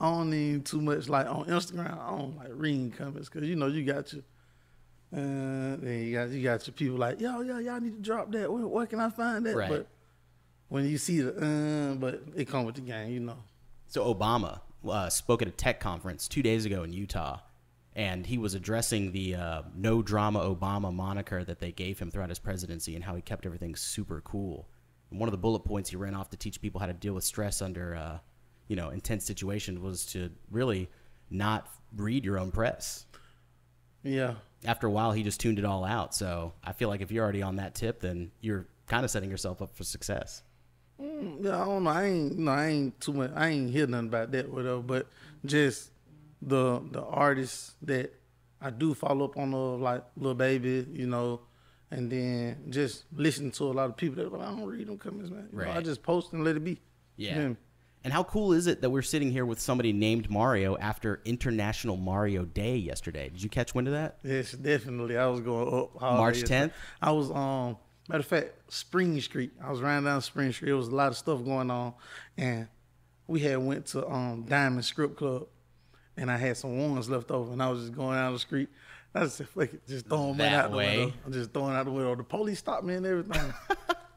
I 0.00 0.06
don't 0.06 0.30
need 0.30 0.64
too 0.64 0.80
much 0.80 1.08
like 1.10 1.26
on 1.26 1.44
Instagram. 1.46 2.00
I 2.00 2.10
don't 2.16 2.36
like 2.38 2.48
reading 2.52 2.92
comments 2.92 3.28
because 3.28 3.46
you 3.46 3.56
know 3.56 3.66
you 3.66 3.84
got 3.84 4.10
your 4.14 4.22
uh, 5.12 5.76
then 5.76 6.02
you 6.06 6.14
got 6.14 6.28
you 6.30 6.42
got 6.42 6.66
your 6.66 6.72
people 6.74 6.96
like 6.96 7.20
yo 7.20 7.40
yo 7.42 7.58
y'all 7.58 7.80
need 7.80 7.96
to 7.96 8.00
drop 8.00 8.30
that. 8.32 8.50
Where, 8.50 8.66
where 8.66 8.86
can 8.86 9.00
I 9.00 9.10
find 9.10 9.44
that? 9.44 9.54
Right. 9.56 9.68
But 9.68 9.86
when 10.70 10.88
you 10.88 10.96
see 10.96 11.20
the 11.20 11.34
uh, 11.36 11.94
but 11.96 12.22
it 12.34 12.48
come 12.48 12.64
with 12.64 12.76
the 12.76 12.80
game, 12.80 13.10
you 13.12 13.20
know. 13.20 13.36
So 13.88 14.12
Obama 14.12 14.60
uh, 14.88 15.10
spoke 15.10 15.42
at 15.42 15.48
a 15.48 15.50
tech 15.50 15.80
conference 15.80 16.26
two 16.26 16.42
days 16.42 16.64
ago 16.64 16.82
in 16.84 16.92
Utah, 16.92 17.40
and 17.94 18.24
he 18.24 18.38
was 18.38 18.54
addressing 18.54 19.12
the 19.12 19.34
uh, 19.34 19.62
"no 19.76 20.00
drama 20.00 20.40
Obama" 20.40 20.92
moniker 20.92 21.44
that 21.44 21.58
they 21.58 21.72
gave 21.72 21.98
him 21.98 22.10
throughout 22.10 22.30
his 22.30 22.38
presidency, 22.38 22.94
and 22.94 23.04
how 23.04 23.14
he 23.14 23.20
kept 23.20 23.44
everything 23.44 23.76
super 23.76 24.22
cool. 24.22 24.68
And 25.10 25.20
one 25.20 25.28
of 25.28 25.32
the 25.32 25.38
bullet 25.38 25.60
points 25.60 25.90
he 25.90 25.96
ran 25.96 26.14
off 26.14 26.30
to 26.30 26.36
teach 26.36 26.60
people 26.62 26.80
how 26.80 26.86
to 26.86 26.92
deal 26.92 27.14
with 27.14 27.24
stress 27.24 27.60
under, 27.60 27.96
uh, 27.96 28.18
you 28.68 28.76
know, 28.76 28.90
intense 28.90 29.24
situations 29.26 29.80
was 29.80 30.06
to 30.06 30.30
really 30.50 30.88
not 31.30 31.68
read 31.96 32.24
your 32.24 32.38
own 32.38 32.52
press. 32.52 33.06
Yeah, 34.04 34.34
After 34.64 34.86
a 34.86 34.90
while, 34.90 35.12
he 35.12 35.22
just 35.22 35.40
tuned 35.40 35.58
it 35.58 35.64
all 35.64 35.84
out. 35.84 36.14
So 36.14 36.54
I 36.64 36.72
feel 36.72 36.88
like 36.88 37.00
if 37.00 37.10
you're 37.10 37.22
already 37.22 37.42
on 37.42 37.56
that 37.56 37.74
tip, 37.74 38.00
then 38.00 38.30
you're 38.40 38.66
kind 38.86 39.04
of 39.04 39.10
setting 39.10 39.30
yourself 39.30 39.60
up 39.60 39.74
for 39.76 39.84
success. 39.84 40.42
Mm, 41.00 41.44
yeah. 41.44 41.62
I 41.62 41.64
don't 41.64 41.84
know. 41.84 41.90
I 41.90 42.04
ain't 42.04 42.38
you 42.38 42.44
know 42.44 42.52
I 42.52 42.66
ain't 42.66 43.00
too 43.00 43.12
much. 43.12 43.30
I 43.34 43.48
ain't 43.48 43.70
hear 43.70 43.86
nothing 43.86 44.08
about 44.08 44.32
that 44.32 44.50
whatever. 44.50 44.80
But 44.80 45.06
just 45.44 45.90
the 46.42 46.82
the 46.90 47.02
artists 47.02 47.74
that 47.82 48.14
I 48.60 48.70
do 48.70 48.94
follow 48.94 49.24
up 49.24 49.36
on, 49.36 49.52
the 49.52 49.56
like 49.56 50.04
Lil 50.16 50.34
Baby, 50.34 50.86
you 50.92 51.06
know, 51.06 51.40
and 51.90 52.10
then 52.10 52.66
just 52.68 53.04
listen 53.14 53.50
to 53.52 53.64
a 53.64 53.72
lot 53.72 53.88
of 53.88 53.96
people 53.96 54.22
that 54.22 54.32
like, 54.32 54.46
I 54.46 54.50
don't 54.50 54.66
read 54.66 54.88
them 54.88 54.98
comments, 54.98 55.30
man. 55.30 55.48
You 55.52 55.58
know, 55.64 55.70
I 55.70 55.80
just 55.80 56.02
post 56.02 56.32
and 56.32 56.44
let 56.44 56.56
it 56.56 56.64
be. 56.64 56.80
Yeah. 57.16 57.52
And 58.02 58.14
how 58.14 58.24
cool 58.24 58.54
is 58.54 58.66
it 58.66 58.80
that 58.80 58.88
we're 58.88 59.02
sitting 59.02 59.30
here 59.30 59.44
with 59.44 59.60
somebody 59.60 59.92
named 59.92 60.30
Mario 60.30 60.76
after 60.78 61.20
International 61.26 61.98
Mario 61.98 62.46
Day 62.46 62.76
yesterday? 62.76 63.28
Did 63.28 63.42
you 63.42 63.50
catch 63.50 63.74
wind 63.74 63.88
of 63.88 63.92
that? 63.94 64.18
Yes, 64.22 64.52
definitely. 64.52 65.18
I 65.18 65.26
was 65.26 65.40
going 65.40 65.68
up. 65.68 66.00
March 66.00 66.42
10th? 66.42 66.72
I 67.02 67.12
was 67.12 67.30
um 67.30 67.76
matter 68.10 68.20
of 68.20 68.26
fact, 68.26 68.72
Spring 68.72 69.20
Street. 69.20 69.52
I 69.62 69.70
was 69.70 69.80
riding 69.80 70.04
down 70.04 70.20
Spring 70.22 70.52
Street. 70.52 70.66
There 70.66 70.76
was 70.76 70.88
a 70.88 70.94
lot 70.94 71.08
of 71.08 71.16
stuff 71.16 71.44
going 71.44 71.70
on, 71.70 71.94
and 72.36 72.68
we 73.26 73.40
had 73.40 73.58
went 73.58 73.86
to 73.86 74.06
um 74.08 74.44
Diamond 74.48 74.84
Script 74.84 75.16
Club, 75.16 75.46
and 76.16 76.30
I 76.30 76.36
had 76.36 76.56
some 76.56 76.76
ones 76.92 77.08
left 77.08 77.30
over, 77.30 77.52
and 77.52 77.62
I 77.62 77.68
was 77.70 77.80
just 77.80 77.94
going 77.94 78.16
down 78.16 78.32
the 78.32 78.38
street. 78.38 78.68
I 79.14 79.20
just 79.24 79.36
said, 79.38 79.48
fuck 79.48 79.72
it, 79.74 79.86
just 79.88 80.06
throwing 80.06 80.36
That 80.36 80.52
out 80.52 80.70
the 80.70 80.76
way? 80.76 80.98
window. 80.98 81.14
I'm 81.26 81.32
just 81.32 81.52
throwing 81.52 81.74
out 81.74 81.84
the 81.84 81.90
window. 81.90 82.14
The 82.14 82.22
police 82.22 82.60
stopped 82.60 82.84
me 82.84 82.94
and 82.94 83.06
everything. 83.06 83.52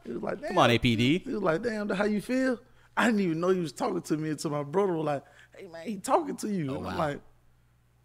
He 0.06 0.12
was 0.12 0.22
like, 0.22 0.42
damn. 0.42 0.50
Come 0.50 0.58
on, 0.58 0.70
APD. 0.70 1.24
He 1.24 1.34
was 1.34 1.42
like, 1.42 1.62
damn, 1.64 1.88
how 1.90 2.04
you 2.04 2.20
feel? 2.20 2.60
I 2.98 3.06
didn't 3.06 3.22
even 3.22 3.40
know 3.40 3.50
he 3.50 3.62
was 3.62 3.72
talking 3.72 4.02
to 4.02 4.18
me 4.18 4.32
until 4.32 4.52
my 4.52 4.62
brother 4.64 4.92
was 4.92 5.06
like, 5.06 5.24
hey 5.56 5.68
man, 5.68 5.88
he 5.88 5.96
talking 5.96 6.36
to 6.36 6.50
you. 6.50 6.72
Oh, 6.72 6.78
and 6.80 6.88
I'm 6.88 6.98
wow. 6.98 7.08
like, 7.08 7.22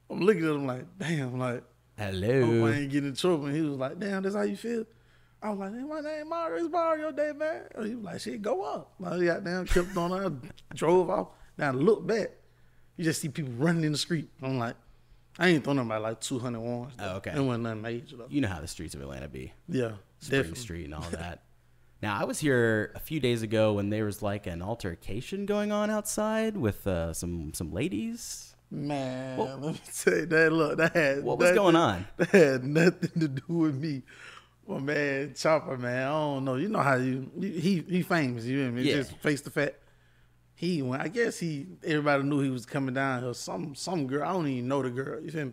I'm 0.09 0.21
looking 0.21 0.45
at 0.45 0.51
him 0.51 0.67
like, 0.67 0.87
damn, 0.99 1.39
like, 1.39 1.55
hope 1.55 1.65
I 1.99 2.05
Hello. 2.05 2.69
ain't 2.69 2.91
getting 2.93 3.09
in 3.11 3.17
trouble. 3.17 3.47
And 3.47 3.57
he 3.57 3.63
was 3.63 3.77
like, 3.79 3.99
damn, 3.99 4.23
that's 4.23 4.37
how 4.37 4.43
you 4.43 4.57
feel? 4.57 4.85
I 5.43 5.51
was 5.51 5.59
like, 5.59 5.73
my 5.89 6.01
name 6.01 6.29
Mario, 6.29 6.65
it's 6.65 6.73
Mario 6.73 7.13
Day, 7.13 7.33
man. 7.37 7.63
He 7.85 7.95
was 7.95 8.05
like, 8.05 8.21
shit, 8.21 8.43
go 8.43 8.63
up. 8.63 8.93
He 9.19 9.27
got 9.27 9.45
down, 9.45 9.67
kept 9.67 9.97
on 9.97 10.13
out, 10.13 10.33
drove 10.75 11.09
off. 11.11 11.29
Now 11.57 11.69
I 11.69 11.71
look 11.73 12.07
back, 12.07 12.31
you 12.97 13.05
just 13.05 13.21
see 13.21 13.29
people 13.29 13.53
running 13.57 13.85
in 13.85 13.93
the 13.93 13.99
street. 13.99 14.29
I'm 14.43 14.59
like, 14.59 14.75
I 15.39 15.49
ain't 15.49 15.63
throwing 15.63 15.79
about 15.79 16.03
like 16.03 16.21
200 16.21 16.59
ones. 16.59 16.95
Oh, 16.99 17.17
okay. 17.17 17.33
It 17.37 17.41
wasn't 17.41 17.65
nothing 17.65 17.83
major 17.83 18.17
though. 18.17 18.27
You 18.29 18.41
know 18.41 18.49
how 18.49 18.61
the 18.61 18.67
streets 18.67 18.95
of 18.97 19.01
Atlanta 19.01 19.29
be. 19.29 19.53
Yeah, 19.69 19.93
Spring 20.19 20.41
definitely. 20.41 20.61
Street 20.61 20.85
and 20.87 20.95
all 20.95 21.07
that. 21.13 21.43
now, 22.03 22.21
I 22.21 22.25
was 22.25 22.41
here 22.41 22.91
a 22.97 23.01
few 23.01 23.21
days 23.21 23.43
ago 23.43 23.75
when 23.75 23.91
there 23.91 24.05
was 24.05 24.21
like 24.23 24.49
an 24.49 24.61
altercation 24.63 25.47
going 25.47 25.71
on 25.71 25.91
outside 25.91 26.57
with 26.57 26.85
uh, 26.89 27.13
some 27.13 27.55
some 27.55 27.73
ladies. 27.73 28.57
Man, 28.71 29.39
let 29.39 29.61
me 29.61 29.81
tell 29.97 30.15
you 30.17 30.27
that. 30.27 30.53
Look, 30.53 30.77
that 30.79 30.93
had 30.95 31.23
What 31.23 31.39
was 31.39 31.45
nothing- 31.45 31.57
going 31.57 31.77
on? 31.77 32.07
That 32.17 32.29
had 32.31 32.65
nothing 32.65 33.21
to 33.21 33.29
do 33.29 33.43
with 33.49 33.77
me. 33.77 34.03
Well, 34.69 34.81
man, 34.81 35.31
Choppa, 35.31 35.79
man, 35.79 36.07
I 36.07 36.11
don't 36.11 36.45
know. 36.45 36.57
You 36.57 36.69
know 36.69 36.81
how 36.81 36.97
you, 36.97 37.31
he 37.41 37.83
he 37.89 38.03
famous. 38.03 38.45
You 38.45 38.59
know 38.59 38.63
what 38.65 38.69
I 38.69 38.73
mean? 38.73 38.85
Yeah. 38.85 38.97
Just 38.97 39.17
face 39.17 39.41
the 39.41 39.49
fact. 39.51 39.77
He 40.55 40.83
went. 40.83 41.03
I 41.03 41.09
guess 41.09 41.39
he. 41.39 41.69
Everybody 41.83 42.25
knew 42.25 42.41
he 42.41 42.51
was 42.51 42.67
coming 42.67 42.95
down 42.95 43.23
here. 43.23 43.33
Some 43.33 43.75
some 43.75 44.07
girl. 44.07 44.29
I 44.29 44.33
don't 44.35 44.47
even 44.47 44.69
know 44.69 44.83
the 44.83 44.91
girl. 44.91 45.23
You 45.23 45.31
feel 45.31 45.47
me? 45.47 45.53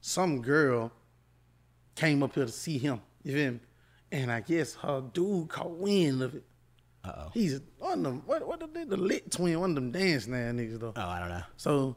Some 0.00 0.40
girl 0.40 0.90
came 1.94 2.22
up 2.22 2.34
here 2.34 2.46
to 2.46 2.50
see 2.50 2.78
him. 2.78 3.02
You 3.22 3.34
feel 3.34 3.52
me? 3.52 3.60
And 4.10 4.32
I 4.32 4.40
guess 4.40 4.76
her 4.76 5.02
dude 5.12 5.50
caught 5.50 5.70
wind 5.70 6.22
of 6.22 6.34
it. 6.34 6.44
Uh 7.04 7.12
oh. 7.18 7.30
He's 7.34 7.60
one 7.76 7.98
of 7.98 8.04
them. 8.04 8.22
What 8.24 8.46
what 8.48 8.60
the, 8.60 8.86
the 8.86 8.96
lit 8.96 9.30
twin? 9.30 9.60
One 9.60 9.70
of 9.72 9.74
them 9.74 9.90
dance 9.92 10.26
now 10.26 10.36
niggas 10.36 10.80
though. 10.80 10.94
Oh, 10.96 11.06
I 11.06 11.18
don't 11.18 11.28
know. 11.28 11.42
So 11.58 11.96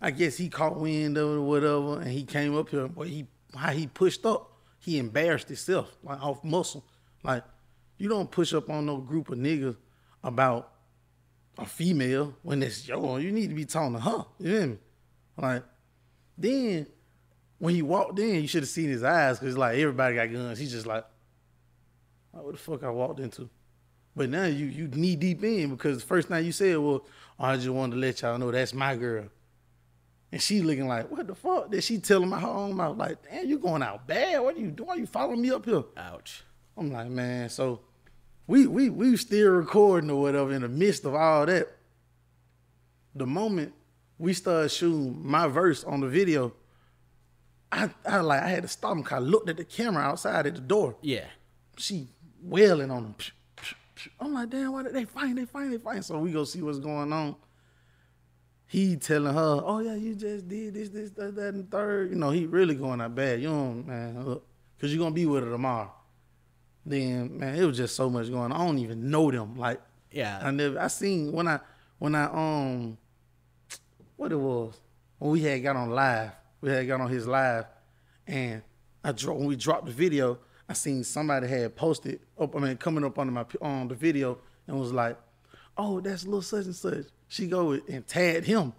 I 0.00 0.12
guess 0.12 0.38
he 0.38 0.48
caught 0.48 0.80
wind 0.80 1.18
of 1.18 1.28
it 1.28 1.34
or 1.34 1.42
whatever, 1.42 2.00
and 2.00 2.10
he 2.10 2.24
came 2.24 2.56
up 2.56 2.70
here. 2.70 2.88
But 2.88 3.08
he 3.08 3.26
how 3.54 3.72
he 3.72 3.86
pushed 3.86 4.24
up, 4.24 4.55
he 4.86 4.98
embarrassed 4.98 5.48
himself 5.48 5.96
like 6.04 6.22
off 6.22 6.44
muscle. 6.44 6.84
Like 7.24 7.42
you 7.98 8.08
don't 8.08 8.30
push 8.30 8.54
up 8.54 8.70
on 8.70 8.86
no 8.86 8.98
group 8.98 9.28
of 9.30 9.36
niggas 9.36 9.76
about 10.22 10.70
a 11.58 11.66
female 11.66 12.36
when 12.42 12.62
it's 12.62 12.86
yo. 12.86 13.16
You 13.16 13.32
need 13.32 13.48
to 13.48 13.56
be 13.56 13.64
talking 13.64 13.94
to 13.94 14.00
her. 14.00 14.24
You 14.38 14.46
feel 14.46 14.66
me? 14.68 14.78
Like 15.36 15.64
then 16.38 16.86
when 17.58 17.74
he 17.74 17.82
walked 17.82 18.16
in, 18.20 18.36
you 18.36 18.46
should 18.46 18.62
have 18.62 18.68
seen 18.68 18.88
his 18.88 19.02
eyes 19.02 19.40
because 19.40 19.58
like 19.58 19.76
everybody 19.76 20.14
got 20.14 20.32
guns. 20.32 20.60
He's 20.60 20.70
just 20.70 20.86
like, 20.86 21.04
what 22.30 22.52
the 22.52 22.56
fuck 22.56 22.84
I 22.84 22.90
walked 22.90 23.18
into? 23.18 23.50
But 24.14 24.30
now 24.30 24.44
you 24.44 24.66
you 24.66 24.86
knee 24.86 25.16
deep 25.16 25.42
in 25.42 25.70
because 25.70 25.98
the 25.98 26.06
first 26.06 26.28
thing 26.28 26.44
you 26.44 26.52
said 26.52 26.78
was, 26.78 27.00
oh, 27.40 27.44
I 27.44 27.56
just 27.56 27.70
wanted 27.70 27.96
to 27.96 28.00
let 28.00 28.22
y'all 28.22 28.38
know 28.38 28.52
that's 28.52 28.72
my 28.72 28.94
girl. 28.94 29.24
And 30.32 30.42
she 30.42 30.60
looking 30.60 30.88
like, 30.88 31.10
what 31.10 31.26
the 31.26 31.34
fuck? 31.34 31.70
Did 31.70 31.84
she 31.84 31.98
tell 31.98 32.22
him 32.22 32.32
out 32.32 32.42
her 32.42 32.48
own 32.48 32.74
mouth? 32.76 32.96
Like, 32.96 33.18
damn, 33.30 33.46
you 33.46 33.58
going 33.58 33.82
out 33.82 34.06
bad. 34.06 34.40
What 34.40 34.56
are 34.56 34.60
you 34.60 34.70
doing? 34.70 34.88
Why 34.88 34.94
you 34.96 35.06
following 35.06 35.40
me 35.40 35.50
up 35.50 35.64
here? 35.64 35.84
Ouch. 35.96 36.42
I'm 36.76 36.90
like, 36.92 37.08
man, 37.08 37.48
so 37.48 37.80
we 38.46 38.66
we 38.66 38.90
we 38.90 39.16
still 39.16 39.50
recording 39.52 40.10
or 40.10 40.20
whatever 40.20 40.52
in 40.52 40.62
the 40.62 40.68
midst 40.68 41.04
of 41.04 41.14
all 41.14 41.46
that. 41.46 41.68
The 43.14 43.26
moment 43.26 43.72
we 44.18 44.32
started 44.34 44.68
shooting 44.70 45.26
my 45.26 45.46
verse 45.46 45.84
on 45.84 46.00
the 46.00 46.08
video, 46.08 46.52
I 47.72 47.90
I 48.04 48.18
like 48.18 48.42
I 48.42 48.48
had 48.48 48.62
to 48.62 48.68
stop 48.68 48.92
him 48.96 49.02
cause 49.04 49.16
I 49.16 49.20
looked 49.20 49.48
at 49.48 49.56
the 49.56 49.64
camera 49.64 50.02
outside 50.02 50.46
at 50.46 50.54
the 50.54 50.60
door 50.60 50.96
Yeah. 51.02 51.24
she 51.78 52.08
wailing 52.42 52.90
on 52.90 53.04
him. 53.04 53.14
I'm 54.20 54.34
like, 54.34 54.50
damn, 54.50 54.72
why 54.72 54.82
did 54.82 54.92
they 54.92 55.04
fight? 55.06 55.34
They 55.34 55.46
fight, 55.46 55.70
they 55.70 55.78
fight. 55.78 56.04
So 56.04 56.18
we 56.18 56.30
go 56.30 56.44
see 56.44 56.60
what's 56.62 56.78
going 56.78 57.12
on. 57.12 57.34
He 58.68 58.96
telling 58.96 59.32
her, 59.32 59.60
oh 59.64 59.78
yeah, 59.78 59.94
you 59.94 60.14
just 60.14 60.48
did 60.48 60.74
this, 60.74 60.88
this, 60.88 61.10
that, 61.12 61.36
that, 61.36 61.54
and 61.54 61.70
third. 61.70 62.10
You 62.10 62.16
know, 62.16 62.30
he 62.30 62.46
really 62.46 62.74
going 62.74 63.00
out 63.00 63.14
bad. 63.14 63.40
You 63.40 63.48
know, 63.50 63.72
man, 63.74 64.24
look, 64.24 64.46
cause 64.80 64.90
you're 64.90 64.98
gonna 64.98 65.14
be 65.14 65.26
with 65.26 65.44
her 65.44 65.50
tomorrow. 65.50 65.92
Then, 66.84 67.38
man, 67.38 67.54
it 67.56 67.64
was 67.64 67.76
just 67.76 67.94
so 67.96 68.10
much 68.10 68.28
going 68.30 68.50
on. 68.50 68.52
I 68.52 68.64
don't 68.66 68.78
even 68.78 69.10
know 69.10 69.30
them. 69.30 69.56
Like, 69.56 69.80
Yeah. 70.10 70.40
I 70.42 70.50
never, 70.50 70.78
I 70.80 70.88
seen 70.88 71.32
when 71.32 71.46
I, 71.48 71.60
when 71.98 72.14
I, 72.14 72.24
um, 72.24 72.98
what 74.16 74.32
it 74.32 74.36
was, 74.36 74.80
when 75.18 75.30
we 75.32 75.42
had 75.42 75.62
got 75.62 75.76
on 75.76 75.90
live, 75.90 76.32
we 76.60 76.70
had 76.70 76.86
got 76.86 77.00
on 77.00 77.08
his 77.10 77.26
live, 77.26 77.66
and 78.26 78.62
I 79.04 79.12
dro- 79.12 79.34
when 79.34 79.46
we 79.46 79.56
dropped 79.56 79.86
the 79.86 79.92
video, 79.92 80.38
I 80.68 80.72
seen 80.72 81.04
somebody 81.04 81.46
had 81.46 81.76
posted 81.76 82.20
up, 82.38 82.54
I 82.56 82.58
mean, 82.58 82.76
coming 82.76 83.04
up 83.04 83.18
under 83.18 83.32
my 83.32 83.44
on 83.60 83.86
the 83.88 83.94
video 83.94 84.38
and 84.66 84.78
was 84.78 84.92
like, 84.92 85.16
"Oh, 85.76 86.00
that's 86.00 86.24
little 86.24 86.42
such 86.42 86.64
and 86.64 86.74
such." 86.74 87.06
She 87.28 87.46
go 87.46 87.72
and 87.72 88.06
tag 88.06 88.44
him, 88.44 88.72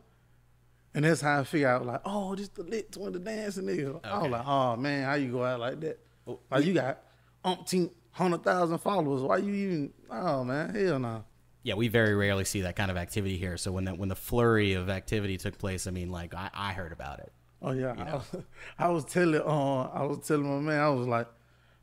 and 0.94 1.04
that's 1.06 1.22
how 1.22 1.40
I 1.42 1.44
figure 1.44 1.68
out 1.68 1.86
like, 1.86 2.02
"Oh, 2.06 2.36
this 2.36 2.48
the 2.50 2.64
lit 2.64 2.92
twin, 2.92 3.14
the 3.14 3.20
dancing 3.20 3.66
nigga." 3.66 4.00
I 4.06 4.20
was 4.24 4.32
like, 4.32 4.48
"Oh 4.48 4.76
man, 4.78 5.04
how 5.06 5.16
you 5.16 5.32
go 5.32 5.44
out 5.44 5.60
like 5.60 5.80
that? 5.82 6.00
Oh, 6.26 6.40
Like 6.50 6.66
you 6.66 6.74
got 6.74 7.00
umpteen 7.44 7.92
hundred 8.12 8.44
thousand 8.44 8.78
followers. 8.80 9.22
Why 9.22 9.38
you 9.38 9.54
even? 9.54 9.94
Oh 10.10 10.44
man, 10.44 10.74
hell 10.74 11.00
no." 11.00 11.24
Yeah, 11.64 11.74
we 11.74 11.90
very 11.90 12.16
rarely 12.16 12.46
see 12.46 12.62
that 12.62 12.78
kind 12.78 12.90
of 12.90 12.96
activity 12.96 13.38
here. 13.38 13.58
So 13.58 13.74
when 13.74 13.84
that 13.86 13.98
when 13.98 14.08
the 14.08 14.16
flurry 14.16 14.74
of 14.74 14.90
activity 14.90 15.38
took 15.38 15.58
place, 15.58 15.86
I 15.86 15.92
mean, 15.92 16.10
like 16.10 16.34
I, 16.34 16.50
I 16.54 16.72
heard 16.74 16.94
about 16.94 17.20
it. 17.20 17.34
Oh 17.62 17.72
yeah, 17.72 17.94
I, 17.98 18.14
was, 18.16 18.36
I 18.80 18.90
was 18.90 19.06
telling 19.06 19.42
uh, 19.42 19.82
I 19.94 20.04
was 20.04 20.26
telling 20.26 20.46
my 20.48 20.72
man, 20.72 20.80
I 20.80 20.90
was 20.90 21.08
like, 21.08 21.28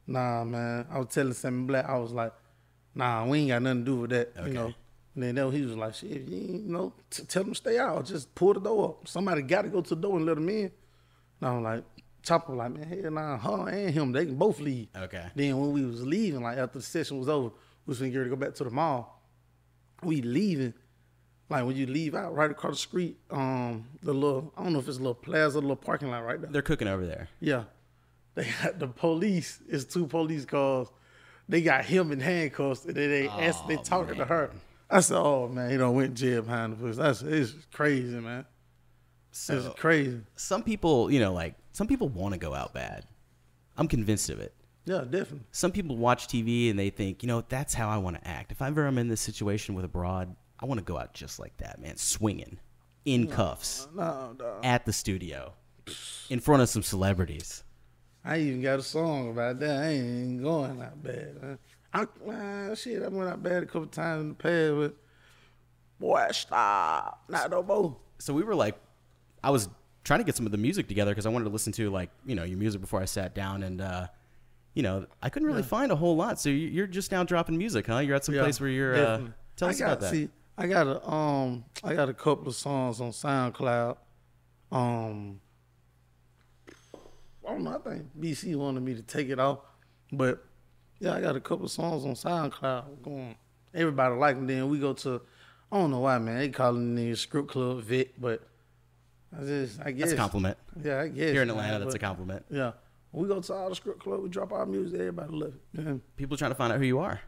nah, 0.07 0.45
man. 0.45 0.87
I 0.91 0.99
was 0.99 1.09
telling 1.09 1.35
Sammy 1.35 1.67
Black, 1.67 1.85
I 1.87 1.99
was 1.99 2.13
like, 2.13 2.33
nah, 2.95 3.27
we 3.27 3.41
ain't 3.41 3.49
got 3.49 3.61
nothing 3.63 3.81
to 3.81 3.85
do 3.85 3.97
with 3.97 4.11
that, 4.11 4.33
Okay. 4.39 4.49
you 4.49 4.55
know. 4.55 4.75
And 5.15 5.23
then 5.23 5.53
he 5.53 5.63
was 5.63 5.77
like, 5.77 5.95
shit, 5.95 6.29
you, 6.29 6.63
know, 6.67 6.93
t- 7.09 7.23
tell 7.25 7.45
them 7.45 7.53
to 7.53 7.57
stay 7.57 7.79
out, 7.79 8.05
just 8.07 8.35
pull 8.35 8.55
the 8.55 8.61
door 8.61 8.91
up. 8.91 9.09
Somebody 9.09 9.43
got 9.43 9.63
to 9.63 9.69
go 9.69 9.81
to 9.81 9.95
the 9.95 10.01
door 10.01 10.17
and 10.17 10.27
let 10.27 10.35
them 10.35 10.49
in. 10.49 10.73
And 11.41 11.51
I'm 11.51 11.63
like, 11.63 11.85
Choppa 12.25 12.57
like, 12.57 12.73
man, 12.73 12.89
hell 12.89 13.11
nah, 13.13 13.37
her 13.37 13.69
and 13.69 13.91
him, 13.91 14.13
they 14.13 14.25
can 14.27 14.37
both 14.37 14.59
leave. 14.59 14.89
Okay. 14.97 15.27
Then 15.35 15.59
when 15.59 15.73
we 15.73 15.85
was 15.85 16.05
leaving, 16.05 16.43
like 16.43 16.59
after 16.59 16.79
the 16.79 16.85
session 16.85 17.19
was 17.19 17.29
over, 17.29 17.51
we 17.87 17.91
was 17.91 17.99
get 18.01 18.17
ready 18.17 18.31
to 18.31 18.31
go 18.31 18.37
back 18.37 18.55
to 18.55 18.65
the 18.65 18.71
mall. 18.71 19.23
We 20.03 20.23
leaving, 20.23 20.75
like 21.51 21.65
when 21.67 21.77
you 21.77 21.87
leave 21.87 22.15
out 22.15 22.35
right 22.35 22.51
across 22.51 22.73
the 22.75 22.79
street, 22.79 23.19
um, 23.31 23.87
the 24.03 24.13
little 24.15 24.53
I 24.57 24.65
don't 24.65 24.73
know 24.73 24.79
if 24.79 24.89
it's 24.89 24.97
a 24.97 25.01
little 25.01 25.15
plaza, 25.15 25.59
a 25.59 25.61
little 25.61 25.77
parking 25.77 26.11
lot 26.11 26.25
right 26.25 26.41
there. 26.41 26.51
They're 26.51 26.63
cooking 26.63 26.89
over 26.89 27.07
there. 27.07 27.29
Yeah, 27.41 27.65
they 28.35 28.49
got 28.63 28.79
the 28.79 28.89
police. 28.89 29.61
It's 29.69 29.85
two 29.85 30.07
police 30.07 30.45
cars. 30.47 30.89
They 31.49 31.61
got 31.61 31.85
him 31.85 32.11
in 32.11 32.21
handcuffs, 32.21 32.87
and 32.87 32.95
then 32.95 33.11
they 33.11 33.29
asked, 33.29 33.69
they 33.69 33.77
Oh, 33.77 33.83
talking 33.83 34.17
to 34.17 34.25
her. 34.25 34.51
I 34.91 35.01
said, 35.01 35.17
"Oh 35.19 35.49
man, 35.49 35.71
he 35.71 35.77
don't 35.77 35.95
went 35.95 36.17
to 36.17 36.23
jail 36.23 36.43
behind 36.43 36.73
the 36.73 36.77
police. 36.77 36.97
That's 36.97 37.23
it's 37.23 37.55
crazy, 37.73 38.15
man. 38.21 38.45
It's 39.31 39.69
crazy. 39.77 40.21
some 40.37 40.63
people, 40.63 41.11
you 41.11 41.19
know, 41.19 41.33
like 41.33 41.57
some 41.73 41.89
people 41.89 42.09
want 42.09 42.35
to 42.35 42.39
go 42.39 42.55
out 42.55 42.73
bad. 42.73 43.05
I'm 43.77 43.89
convinced 43.89 44.31
of 44.31 44.39
it. 44.39 44.55
Yeah, 44.85 44.99
definitely. 45.01 45.41
Some 45.51 45.73
people 45.73 45.97
watch 45.97 46.29
TV 46.29 46.71
and 46.71 46.79
they 46.79 46.91
think, 46.91 47.23
you 47.23 47.27
know, 47.27 47.43
that's 47.49 47.75
how 47.75 47.89
I 47.89 47.97
want 47.97 48.17
to 48.17 48.29
act. 48.29 48.53
If 48.53 48.63
ever 48.63 48.87
I'm 48.87 48.99
in 48.99 49.09
this 49.09 49.21
situation 49.21 49.75
with 49.75 49.85
a 49.85 49.89
broad, 49.89 50.37
I 50.61 50.67
want 50.67 50.79
to 50.79 50.85
go 50.85 50.99
out 50.99 51.15
just 51.15 51.41
like 51.41 51.57
that, 51.57 51.81
man, 51.81 51.97
swinging 51.97 52.59
in 53.05 53.27
cuffs 53.27 53.89
No, 53.95 54.37
no. 54.39 54.61
at 54.63 54.85
the 54.87 54.93
studio 54.93 55.53
in 56.31 56.39
front 56.39 56.63
of 56.63 56.69
some 56.69 56.83
celebrities. 56.83 57.65
I 58.25 58.39
even 58.39 58.63
got 58.63 58.79
a 58.79 58.83
song 58.83 59.31
about 59.31 59.59
that. 59.61 59.83
I 59.85 59.89
ain't 59.89 60.05
even 60.05 60.43
going 60.43 60.81
out 60.81 61.03
bad. 61.03 61.43
Man. 61.43 61.59
I, 61.95 62.07
man, 62.27 62.75
shit, 62.75 63.03
I 63.03 63.09
went 63.09 63.31
out 63.31 63.43
bad 63.43 63.63
a 63.63 63.67
couple 63.67 63.87
times 63.87 64.23
in 64.23 64.29
the 64.31 64.35
past, 64.35 64.75
but 64.77 64.97
boy, 66.01 66.27
stop, 66.33 67.23
not 67.29 67.51
no 67.51 67.63
more. 67.63 67.97
So 68.19 68.35
we 68.35 68.43
were 68.43 68.55
like, 68.55 68.75
I 69.43 69.51
was 69.51 69.69
trying 70.03 70.21
to 70.21 70.25
get 70.25 70.35
some 70.37 70.45
of 70.47 70.53
the 70.53 70.59
music 70.59 70.89
together 70.89 71.13
because 71.13 71.25
I 71.27 71.29
wanted 71.29 71.45
to 71.45 71.51
listen 71.51 71.73
to 71.75 71.91
like, 71.91 72.11
you 72.27 72.35
know, 72.35 72.43
your 72.45 72.59
music 72.59 72.81
before 72.81 73.01
I 73.01 73.05
sat 73.05 73.35
down 73.35 73.63
and, 73.63 73.81
uh, 73.81 74.09
you 74.75 74.83
know, 74.83 75.07
I 75.23 75.29
couldn't 75.29 75.47
really 75.47 75.63
find 75.63 75.93
a 75.93 75.97
whole 75.97 76.17
lot. 76.17 76.41
So 76.41 76.49
you- 76.49 76.69
you're 76.69 76.89
just 76.89 77.13
now 77.13 77.23
dropping 77.23 77.57
music, 77.57 77.87
huh? 77.87 77.99
You're 77.99 78.17
at 78.17 78.25
some 78.25 78.35
Yeah, 78.35 78.43
place 78.43 78.61
where 78.61 78.71
you're. 78.71 78.95
Uh, 78.97 79.21
tell 79.57 79.69
I 79.69 79.71
us 79.71 79.79
got, 79.79 79.85
about 79.87 80.01
that. 80.01 80.11
See, 80.11 80.29
I 80.59 80.67
got 80.67 80.87
a 80.89 81.09
um, 81.09 81.65
I 81.85 81.95
got 81.95 82.09
a 82.09 82.15
couple 82.15 82.49
of 82.49 82.57
songs 82.57 83.01
on 83.01 83.11
SoundCloud. 83.11 83.97
Um, 84.73 85.41
I 87.47 87.51
don't 87.53 87.63
know. 87.65 87.77
I 87.85 87.89
think 87.89 88.07
BC 88.19 88.57
wanted 88.57 88.83
me 88.83 88.95
to 88.95 89.03
take 89.03 89.29
it 89.29 89.39
off, 89.39 89.61
but 90.11 90.45
yeah, 91.01 91.15
I 91.15 91.21
got 91.21 91.37
a 91.37 91.41
couple 91.41 91.69
songs 91.69 92.05
on 92.05 92.15
SoundCloud 92.15 93.03
going. 93.03 93.37
Everybody 93.75 94.15
like 94.17 94.37
them. 94.37 94.47
Then 94.47 94.69
we 94.69 94.79
go 94.79 94.93
to, 94.93 95.21
I 95.73 95.79
don't 95.79 95.91
know 95.91 96.01
why, 96.01 96.19
man. 96.19 96.39
They 96.39 96.49
calling 96.51 96.95
the 96.95 97.15
script 97.17 97.49
club 97.49 97.83
Vic, 97.83 98.15
but 98.21 98.43
I 99.37 99.43
just, 99.45 99.81
I 99.85 99.91
guess 99.91 100.03
That's 100.09 100.13
a 100.13 100.17
compliment. 100.17 100.57
Yeah, 100.83 101.01
I 101.01 101.09
guess 101.09 101.33
Here 101.33 101.43
in 101.43 101.49
man, 101.49 101.57
Atlanta, 101.59 101.85
that's 101.85 101.95
a 101.97 101.99
compliment. 101.99 102.45
Yeah, 102.51 102.73
we 103.13 103.27
go 103.27 103.41
to 103.41 103.53
all 103.55 103.69
the 103.69 103.75
script 103.75 104.01
club. 104.01 104.23
We 104.23 104.29
drop 104.29 104.53
our 104.53 104.65
music. 104.67 105.01
Everybody 105.01 105.33
love 105.33 105.55
it. 105.55 105.81
Yeah, 105.85 105.95
People 106.17 106.37
trying 106.37 106.53
to 106.53 106.55
find 106.55 106.73
out 106.73 106.79
who 106.79 106.85
you 106.85 107.01
are. 107.01 107.21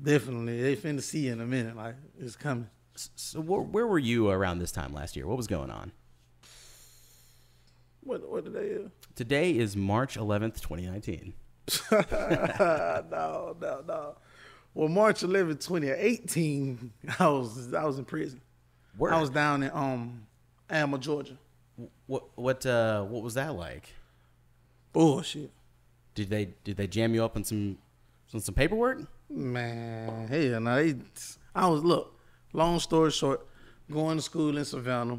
definitely, 0.00 0.62
they 0.62 0.76
finna 0.76 1.02
see 1.02 1.26
you 1.26 1.32
in 1.32 1.40
a 1.40 1.46
minute. 1.46 1.76
Like 1.76 1.96
it's 2.18 2.36
coming. 2.36 2.68
So 2.94 3.40
where, 3.40 3.60
where 3.60 3.86
were 3.88 3.98
you 3.98 4.30
around 4.30 4.60
this 4.60 4.70
time 4.70 4.92
last 4.94 5.16
year? 5.16 5.26
What 5.26 5.36
was 5.36 5.48
going 5.48 5.70
on? 5.70 5.90
What 8.02 8.28
what 8.30 8.52
they? 8.52 8.76
Uh, 8.76 8.88
Today 9.16 9.56
is 9.56 9.76
March 9.76 10.16
11th, 10.18 10.60
2019. 10.60 11.34
no, 11.92 13.56
no, 13.60 13.84
no. 13.86 14.14
Well, 14.74 14.88
March 14.88 15.22
11, 15.22 15.58
2018, 15.58 16.92
I 17.18 17.28
was 17.28 17.72
I 17.72 17.84
was 17.84 17.98
in 17.98 18.04
prison. 18.04 18.40
Word. 18.98 19.12
I 19.12 19.20
was 19.20 19.30
down 19.30 19.62
in 19.62 19.70
um 19.72 20.26
Alma, 20.70 20.98
Georgia. 20.98 21.38
What 22.06 22.24
what 22.36 22.64
uh 22.66 23.02
what 23.04 23.22
was 23.22 23.34
that 23.34 23.54
like? 23.54 23.88
Bullshit. 24.92 25.50
Did 26.14 26.30
they 26.30 26.50
did 26.64 26.76
they 26.76 26.86
jam 26.86 27.14
you 27.14 27.24
up 27.24 27.36
on 27.36 27.44
some 27.44 27.78
on 28.32 28.40
some 28.40 28.54
paperwork? 28.54 29.00
Man, 29.30 30.28
hell 30.28 30.60
no. 30.60 30.76
They, 30.76 30.96
I 31.54 31.68
was 31.68 31.82
look. 31.82 32.12
Long 32.52 32.78
story 32.78 33.10
short, 33.10 33.44
going 33.90 34.16
to 34.16 34.22
school 34.22 34.56
in 34.56 34.64
Savannah. 34.64 35.18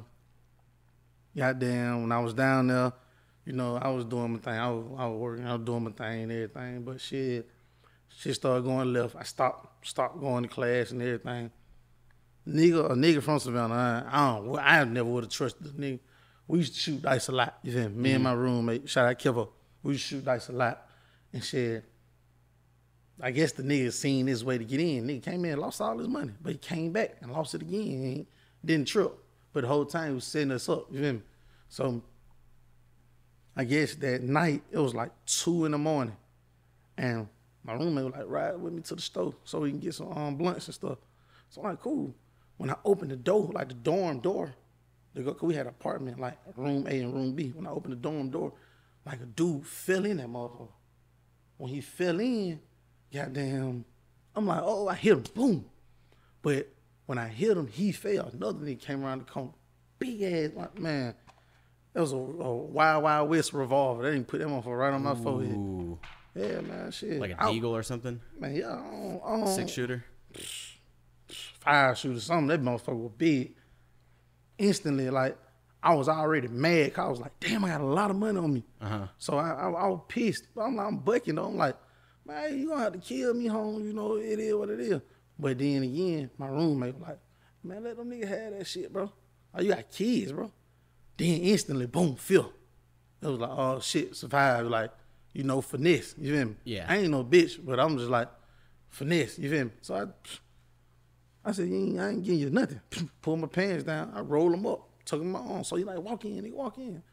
Goddamn, 1.36 2.04
when 2.04 2.12
I 2.14 2.20
was 2.20 2.34
down 2.34 2.68
there, 2.68 2.94
you 3.46 3.54
know, 3.54 3.78
I 3.78 3.90
was 3.90 4.06
doing 4.06 4.34
my 4.34 4.40
thing. 4.40 4.54
I 4.54 4.72
was, 4.72 4.86
I 4.98 5.08
was 5.08 5.20
working. 5.20 5.48
I 5.48 5.54
was 5.54 5.66
doing 5.66 5.84
my 5.84 5.92
thing 5.92 6.24
and 6.24 6.32
everything. 6.32 6.82
But 6.82 7.00
shit, 7.00 7.50
shit 8.10 8.36
started 8.36 8.64
going 8.64 8.92
left. 8.92 9.16
I 9.16 9.24
stopped 9.24 9.86
stopped 9.88 10.20
going 10.20 10.44
to 10.44 10.50
class 10.50 10.92
and 10.92 11.02
everything. 11.02 11.52
Nigga, 12.48 12.92
a 12.92 12.96
nigga 12.96 13.22
from 13.22 13.40
Savannah. 13.40 14.08
I, 14.12 14.20
I 14.20 14.36
don't. 14.36 14.60
I 14.60 14.84
never 14.84 15.10
would 15.10 15.26
have 15.26 15.34
trusted 15.34 15.64
the 15.64 15.70
nigga. 15.70 16.00
We 16.48 16.60
used 16.60 16.74
to 16.74 16.80
shoot 16.80 17.02
dice 17.02 17.28
a 17.28 17.32
lot. 17.32 17.60
You 17.64 17.72
feel 17.72 17.90
me? 17.90 17.96
Me 17.96 18.12
and 18.12 18.24
mm-hmm. 18.24 18.24
my 18.24 18.34
roommate, 18.34 18.90
shout 18.90 19.08
out 19.08 19.18
Kiva. 19.20 19.48
We 19.84 19.94
used 19.94 20.10
to 20.10 20.16
shoot 20.16 20.26
dice 20.26 20.50
a 20.50 20.52
lot 20.52 20.88
and 21.34 21.44
shit. 21.44 21.84
I 23.22 23.32
guess 23.32 23.54
the 23.54 23.64
nigga 23.64 23.94
seen 23.94 24.28
his 24.28 24.44
way 24.44 24.58
to 24.58 24.66
get 24.66 24.80
in. 24.80 25.08
Nigga 25.08 25.24
came 25.24 25.46
in 25.46 25.52
and 25.52 25.62
lost 25.62 25.82
all 25.82 25.98
his 25.98 26.08
money, 26.08 26.34
but 26.42 26.52
he 26.52 26.58
came 26.58 26.92
back 26.92 27.18
and 27.22 27.32
lost 27.32 27.56
it 27.56 27.62
again. 27.62 27.80
He 27.82 28.28
didn't 28.64 28.88
trip, 28.88 29.14
but 29.54 29.62
the 29.62 29.68
whole 29.68 29.86
time 29.86 30.10
he 30.10 30.16
was 30.16 30.26
setting 30.26 30.52
us 30.52 30.68
up. 30.68 30.88
You 30.92 31.00
feel 31.00 31.14
me? 31.14 31.22
So 31.70 32.04
I 33.56 33.64
guess 33.64 33.96
that 33.96 34.22
night 34.22 34.64
it 34.72 34.78
was 34.80 34.94
like 34.94 35.12
two 35.26 35.66
in 35.66 35.72
the 35.72 35.78
morning, 35.78 36.18
and 36.98 37.28
my 37.64 37.74
roommate 37.74 38.06
was 38.06 38.14
like, 38.14 38.26
"Ride 38.28 38.58
with 38.60 38.74
me 38.74 38.82
to 38.84 38.96
the 38.96 39.02
store 39.02 39.34
so 39.44 39.62
we 39.62 39.72
can 39.72 39.80
get 39.80 39.96
some 39.96 40.12
um, 40.12 40.36
blunts 40.36 40.68
and 40.68 40.76
stuff." 40.76 40.98
So 41.50 41.62
I'm 41.62 41.70
like, 41.70 41.82
"Cool." 41.82 42.14
When 42.58 42.70
I 42.70 42.76
opened 42.86 43.12
the 43.12 43.18
door, 43.18 43.52
like 43.54 43.70
the 43.70 43.74
dorm 43.76 44.20
door, 44.20 44.54
the 45.14 45.24
go- 45.24 45.34
'cause 45.34 45.48
we 45.48 45.56
had 45.56 45.68
an 45.68 45.72
apartment 45.72 46.20
like 46.20 46.38
room 46.56 46.86
A 46.88 47.02
and 47.02 47.14
room 47.14 47.34
B. 47.34 47.50
When 47.50 47.68
I 47.68 47.70
opened 47.70 47.94
the 47.94 47.98
dorm 47.98 48.30
door, 48.30 48.54
like 49.06 49.22
a 49.22 49.26
dude 49.26 49.66
fell 49.66 50.06
in 50.06 50.18
that 50.18 50.28
motherfucker. 50.28 50.70
When 51.58 51.70
he 51.72 51.82
fell 51.82 52.20
in, 52.20 52.60
goddamn, 53.14 53.86
I'm 54.36 54.46
like, 54.46 54.62
oh, 54.64 54.88
I 54.90 54.96
hit 54.96 55.14
him, 55.14 55.24
boom. 55.34 55.66
But 56.42 56.68
when 57.06 57.18
I 57.18 57.28
hit 57.30 57.58
him, 57.58 57.68
he 57.68 57.92
fell. 57.94 58.28
Another 58.34 58.66
nigga 58.66 58.80
came 58.80 59.04
around 59.04 59.20
the 59.20 59.26
corner, 59.26 59.52
big 60.00 60.22
ass, 60.22 60.52
like, 60.56 60.78
man. 60.78 61.16
That 61.96 62.02
was 62.02 62.12
a, 62.12 62.18
a 62.18 62.56
Wild 62.58 63.04
Wild 63.04 63.30
West 63.30 63.54
revolver. 63.54 64.04
They 64.04 64.12
didn't 64.12 64.28
put 64.28 64.42
that 64.42 64.50
motherfucker 64.50 64.78
right 64.78 64.94
on 64.94 65.02
my 65.02 65.16
forehead. 65.16 65.98
Yeah, 66.36 66.60
man, 66.60 66.92
shit. 66.92 67.22
like 67.22 67.32
a 67.32 67.42
I- 67.42 67.52
eagle 67.52 67.74
or 67.74 67.84
something? 67.84 68.20
Man, 68.38 68.54
yeah, 68.54 68.68
I 68.74 68.76
don't, 68.76 69.22
I 69.26 69.38
don't, 69.38 69.48
Six 69.48 69.72
shooter? 69.72 70.04
fire 71.62 71.96
shooter, 71.96 72.20
something. 72.20 72.48
That 72.48 72.62
motherfucker 72.62 73.00
was 73.02 73.14
big. 73.18 73.56
Instantly, 74.58 75.10
like 75.10 75.38
I 75.82 75.96
was 75.96 76.10
already 76.10 76.50
mad. 76.50 76.94
Cause 76.94 77.06
I 77.06 77.10
was 77.10 77.20
like, 77.22 77.40
damn, 77.40 77.64
I 77.64 77.70
got 77.70 77.80
a 77.80 77.86
lot 77.86 78.12
of 78.12 78.18
money 78.18 78.40
on 78.40 78.54
me. 78.54 78.66
Uh-huh. 78.82 79.08
So 79.18 79.38
I, 79.38 79.52
I, 79.52 79.70
I 79.70 79.88
was 79.88 80.02
pissed. 80.10 80.48
But 80.54 80.64
I'm, 80.64 80.78
I'm 80.78 80.98
bucking 80.98 81.36
though. 81.36 81.46
I'm 81.46 81.56
like, 81.56 81.78
man, 82.26 82.60
you 82.60 82.68
gonna 82.68 82.84
have 82.84 82.94
to 82.94 83.00
kill 83.00 83.34
me, 83.34 83.48
home. 83.48 83.86
You 83.88 83.94
know, 83.94 84.16
it 84.18 84.38
is 84.38 84.54
what 84.54 84.70
it 84.70 84.82
is. 84.82 85.00
But 85.40 85.58
then 85.60 85.84
again, 85.84 86.30
my 86.38 86.48
roommate 86.50 86.96
was 86.96 87.04
like, 87.08 87.20
man, 87.64 87.86
let 87.86 87.96
them 87.96 88.10
nigga 88.10 88.28
have 88.28 88.58
that 88.58 88.68
shit, 88.68 88.92
bro. 88.92 89.10
Oh, 89.54 89.62
you 89.62 89.70
got 89.74 89.90
kids, 89.90 90.34
bro. 90.34 90.52
Then 91.18 91.42
instantly, 91.42 91.86
boom, 91.86 92.16
Phil. 92.16 92.52
It 93.22 93.28
was 93.28 93.40
like, 93.40 93.50
oh 93.52 93.80
shit, 93.80 94.16
survive. 94.16 94.68
Like, 94.68 94.92
you 95.34 95.44
know, 95.44 95.62
finesse. 95.62 96.16
You 96.18 96.36
feel 96.36 96.46
me? 96.46 96.56
Yeah. 96.64 96.86
I 96.88 96.98
ain't 96.98 97.12
no 97.12 97.24
bitch, 97.24 97.60
but 97.64 97.80
I'm 97.80 97.98
just 97.98 98.10
like, 98.10 98.30
finesse. 98.90 99.40
You 99.40 99.50
feel 99.50 99.66
me? 99.66 99.72
So 99.82 99.96
I 99.96 100.06
I 101.48 101.52
said, 101.52 101.70
ain't, 101.70 102.00
I 102.00 102.10
ain't 102.10 102.24
giving 102.24 102.40
you 102.40 102.50
nothing. 102.50 102.82
Pull 103.22 103.38
my 103.38 103.48
pants 103.48 103.84
down. 103.84 104.12
I 104.16 104.22
roll 104.22 104.50
them 104.50 104.66
up. 104.66 104.90
Took 105.06 105.20
them 105.20 105.36
on. 105.36 105.64
So 105.64 105.76
you 105.76 105.86
like, 105.86 106.00
walk 106.00 106.26
in, 106.26 106.42
nigga, 106.42 106.54
walk 106.54 106.80
in. 106.80 107.04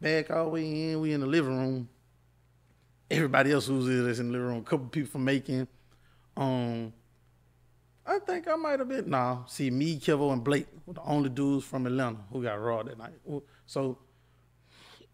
Back 0.00 0.30
all 0.30 0.44
the 0.44 0.50
way 0.50 0.92
in. 0.92 1.00
We 1.00 1.12
in 1.12 1.20
the 1.20 1.26
living 1.26 1.58
room. 1.58 1.88
Everybody 3.10 3.52
else 3.52 3.66
who's 3.66 3.88
in, 3.88 4.06
that's 4.06 4.20
in 4.20 4.28
the 4.28 4.32
living 4.32 4.46
room. 4.46 4.58
A 4.58 4.62
couple 4.62 4.86
people 4.86 5.10
from 5.10 5.24
making. 5.24 5.66
Um, 6.36 6.92
I 8.04 8.18
think 8.18 8.48
I 8.48 8.56
might 8.56 8.78
have 8.78 8.88
been. 8.88 9.10
Nah, 9.10 9.44
see, 9.46 9.70
me, 9.70 9.98
Kevo, 9.98 10.32
and 10.32 10.42
Blake 10.42 10.66
were 10.86 10.94
the 10.94 11.02
only 11.02 11.28
dudes 11.28 11.64
from 11.64 11.86
Atlanta 11.86 12.18
who 12.32 12.42
got 12.42 12.60
robbed 12.60 12.90
that 12.90 12.98
night. 12.98 13.12
So 13.66 13.98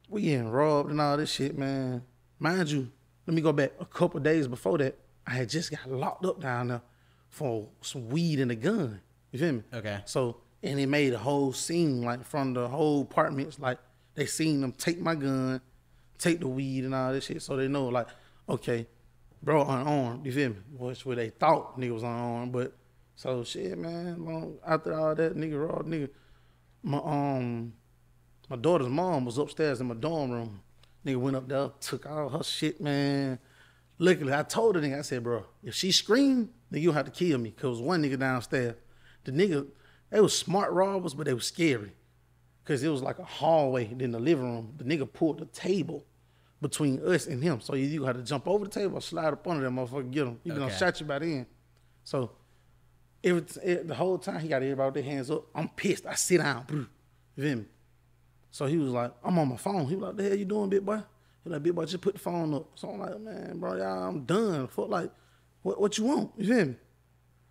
we 0.08 0.22
getting 0.22 0.48
robbed 0.48 0.90
and 0.90 1.00
all 1.00 1.16
this 1.16 1.30
shit, 1.30 1.56
man. 1.56 2.02
Mind 2.38 2.70
you, 2.70 2.90
let 3.26 3.34
me 3.34 3.42
go 3.42 3.52
back 3.52 3.72
a 3.78 3.84
couple 3.84 4.20
days 4.20 4.48
before 4.48 4.78
that. 4.78 4.96
I 5.26 5.32
had 5.32 5.48
just 5.50 5.70
got 5.70 5.90
locked 5.90 6.24
up 6.24 6.40
down 6.40 6.68
there 6.68 6.82
for 7.28 7.68
some 7.82 8.08
weed 8.08 8.40
and 8.40 8.50
a 8.50 8.56
gun. 8.56 9.00
You 9.32 9.38
feel 9.38 9.52
me? 9.52 9.62
Okay. 9.74 10.00
So 10.06 10.38
and 10.62 10.80
it 10.80 10.86
made 10.86 11.12
a 11.12 11.18
whole 11.18 11.52
scene 11.52 12.02
like 12.02 12.24
from 12.24 12.54
the 12.54 12.68
whole 12.68 13.02
apartments. 13.02 13.58
Like 13.58 13.78
they 14.14 14.26
seen 14.26 14.60
them 14.60 14.72
take 14.72 15.00
my 15.00 15.14
gun, 15.14 15.60
take 16.18 16.40
the 16.40 16.48
weed 16.48 16.84
and 16.84 16.94
all 16.94 17.12
this 17.12 17.26
shit. 17.26 17.42
So 17.42 17.56
they 17.56 17.68
know 17.68 17.88
like, 17.88 18.08
okay, 18.48 18.86
bro 19.42 19.62
unarmed. 19.62 20.26
You 20.26 20.32
feel 20.32 20.50
me? 20.50 20.56
Which 20.76 21.04
where 21.06 21.16
they 21.16 21.30
thought 21.30 21.78
nigga 21.78 21.92
was 21.92 22.02
unarmed, 22.02 22.52
but 22.52 22.72
So 23.16 23.42
shit, 23.44 23.76
man. 23.76 24.24
Long, 24.24 24.58
after 24.66 24.94
all 24.94 25.14
that, 25.14 25.36
nigga, 25.36 25.68
raw 25.68 25.82
nigga. 25.82 26.08
My 26.82 26.98
um, 26.98 27.72
my 28.48 28.56
daughter's 28.56 28.88
mom 28.88 29.24
was 29.24 29.38
upstairs 29.38 29.80
in 29.80 29.88
my 29.88 29.94
dorm 29.94 30.30
room. 30.30 30.60
Nigga 31.04 31.16
went 31.16 31.36
up 31.36 31.48
there, 31.48 31.70
took 31.80 32.06
all 32.06 32.28
her 32.28 32.42
shit, 32.42 32.80
man. 32.80 33.38
Luckily, 33.98 34.32
I 34.32 34.42
told 34.44 34.76
the 34.76 34.80
nigga, 34.80 35.00
I 35.00 35.02
said, 35.02 35.24
bro, 35.24 35.44
if 35.64 35.74
she 35.74 35.90
screamed, 35.90 36.50
then 36.70 36.82
you 36.82 36.92
have 36.92 37.06
to 37.06 37.10
kill 37.10 37.38
me. 37.38 37.50
Cause 37.50 37.80
one 37.80 38.02
nigga 38.02 38.18
downstairs, 38.18 38.76
the 39.24 39.32
nigga, 39.32 39.66
they 40.10 40.20
was 40.20 40.36
smart 40.36 40.72
robbers, 40.72 41.14
but 41.14 41.26
they 41.26 41.34
was 41.34 41.46
scary. 41.46 41.92
Cause 42.64 42.82
it 42.82 42.88
was 42.88 43.02
like 43.02 43.18
a 43.18 43.24
hallway 43.24 43.90
in 43.98 44.12
the 44.12 44.20
living 44.20 44.44
room. 44.44 44.74
The 44.76 44.84
nigga 44.84 45.12
pulled 45.12 45.40
the 45.40 45.46
table 45.46 46.04
between 46.60 47.00
us 47.06 47.26
and 47.26 47.42
him. 47.42 47.60
So 47.60 47.74
you 47.74 48.04
had 48.04 48.16
to 48.16 48.22
jump 48.22 48.48
over 48.48 48.64
the 48.64 48.70
table 48.70 49.00
slide 49.00 49.32
up 49.32 49.46
under 49.46 49.64
that 49.64 49.70
motherfucker, 49.70 50.10
get 50.10 50.26
him. 50.26 50.40
He 50.42 50.50
gonna 50.50 50.76
shot 50.76 51.00
you 51.00 51.06
by 51.06 51.18
the 51.20 51.26
end. 51.26 51.46
So 52.04 52.32
every 53.22 53.42
t- 53.42 53.74
the 53.74 53.94
whole 53.94 54.18
time 54.18 54.40
he 54.40 54.48
got 54.48 54.62
everybody 54.62 54.86
with 54.86 54.94
their 54.94 55.12
hands 55.12 55.30
up. 55.30 55.46
I'm 55.54 55.68
pissed. 55.68 56.06
I 56.06 56.14
sit 56.14 56.38
down. 56.38 56.64
brr. 56.66 56.86
You 57.36 57.44
feel 57.44 57.56
me? 57.58 57.64
So 58.50 58.66
he 58.66 58.76
was 58.78 58.90
like, 58.90 59.12
I'm 59.22 59.38
on 59.38 59.48
my 59.48 59.56
phone. 59.56 59.86
He 59.86 59.94
was 59.94 60.08
like, 60.08 60.16
the 60.16 60.22
hell 60.24 60.34
you 60.34 60.44
doing, 60.44 60.68
big 60.70 60.84
boy? 60.84 61.00
He 61.44 61.50
like, 61.50 61.62
big 61.62 61.74
boy, 61.74 61.84
just 61.84 62.00
put 62.00 62.14
the 62.14 62.20
phone 62.20 62.52
up. 62.54 62.66
So 62.74 62.90
I'm 62.90 62.98
like, 62.98 63.20
man, 63.20 63.58
bro, 63.58 63.76
y'all, 63.76 64.08
I'm 64.08 64.24
done. 64.24 64.66
Fuck 64.68 64.88
like, 64.88 65.10
what 65.62 65.80
what 65.80 65.98
you 65.98 66.04
want? 66.04 66.32
You 66.36 66.46
feel 66.46 66.66
me? 66.66 66.74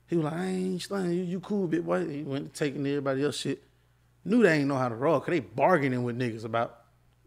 He 0.08 0.16
was 0.16 0.26
like, 0.26 0.34
I 0.34 0.46
ain't 0.46 0.82
studying. 0.82 1.14
You, 1.14 1.24
you 1.24 1.40
cool, 1.40 1.68
big 1.68 1.86
boy. 1.86 2.08
He 2.08 2.24
went 2.24 2.54
taking 2.54 2.86
everybody 2.88 3.24
else 3.24 3.38
shit. 3.38 3.64
Knew 4.26 4.44
they 4.44 4.58
ain't 4.60 4.68
know 4.68 4.78
how 4.78 4.90
to 4.90 4.96
roll, 4.96 5.20
cause 5.20 5.30
they 5.30 5.40
bargaining 5.40 6.04
with 6.04 6.18
niggas 6.18 6.44
about, 6.44 6.77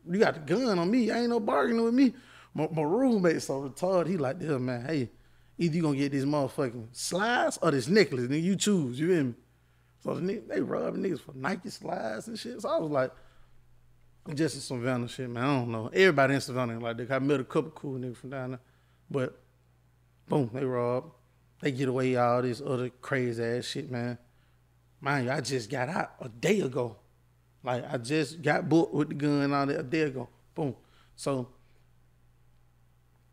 you 0.08 0.18
got 0.18 0.34
the 0.34 0.40
gun 0.40 0.78
on 0.78 0.90
me. 0.90 1.10
I 1.10 1.20
ain't 1.20 1.30
no 1.30 1.40
bargaining 1.40 1.84
with 1.84 1.94
me. 1.94 2.14
My, 2.54 2.68
my 2.72 2.82
roommate 2.82 3.42
so 3.42 3.68
retarded. 3.68 4.08
He 4.08 4.16
like, 4.16 4.38
this 4.38 4.50
man, 4.60 4.84
hey, 4.84 5.10
either 5.58 5.76
you 5.76 5.82
gonna 5.82 5.96
get 5.96 6.12
this 6.12 6.24
motherfucking 6.24 6.88
slides 6.92 7.58
or 7.62 7.70
this 7.70 7.88
necklace, 7.88 8.28
then 8.28 8.42
You 8.42 8.56
choose. 8.56 8.98
You 8.98 9.08
feel 9.08 9.24
me? 9.24 9.34
So 10.02 10.14
the 10.14 10.20
nigga, 10.20 10.48
they 10.48 10.60
robbing 10.60 11.02
niggas 11.02 11.20
for 11.20 11.34
Nike 11.34 11.68
slides 11.68 12.28
and 12.28 12.38
shit. 12.38 12.60
So 12.62 12.68
I 12.68 12.78
was 12.78 12.90
like, 12.90 13.12
just 14.34 14.66
some 14.66 14.78
Savannah 14.78 15.08
shit, 15.08 15.28
man. 15.28 15.42
I 15.42 15.46
don't 15.58 15.70
know. 15.70 15.88
Everybody 15.88 16.34
in 16.34 16.40
Savannah 16.40 16.78
like 16.78 16.96
that. 16.96 17.10
I 17.10 17.18
met 17.18 17.40
a 17.40 17.44
couple 17.44 17.70
cool 17.72 17.98
niggas 17.98 18.16
from 18.16 18.30
down 18.30 18.50
there. 18.50 18.60
But 19.10 19.38
boom, 20.28 20.50
they 20.52 20.64
rob. 20.64 21.12
They 21.60 21.72
get 21.72 21.88
away 21.88 22.16
all 22.16 22.40
this 22.40 22.62
other 22.64 22.88
crazy 22.88 23.42
ass 23.42 23.66
shit, 23.66 23.90
man. 23.90 24.18
Mind 25.00 25.26
you, 25.26 25.32
I 25.32 25.40
just 25.40 25.70
got 25.70 25.88
out 25.88 26.12
a 26.20 26.28
day 26.28 26.60
ago. 26.60 26.96
Like 27.62 27.84
I 27.92 27.98
just 27.98 28.42
got 28.42 28.68
booked 28.68 28.94
with 28.94 29.08
the 29.08 29.14
gun 29.14 29.42
and 29.42 29.54
all 29.54 29.66
that 29.66 29.90
day 29.90 30.02
ago. 30.02 30.28
Boom. 30.54 30.74
So 31.16 31.48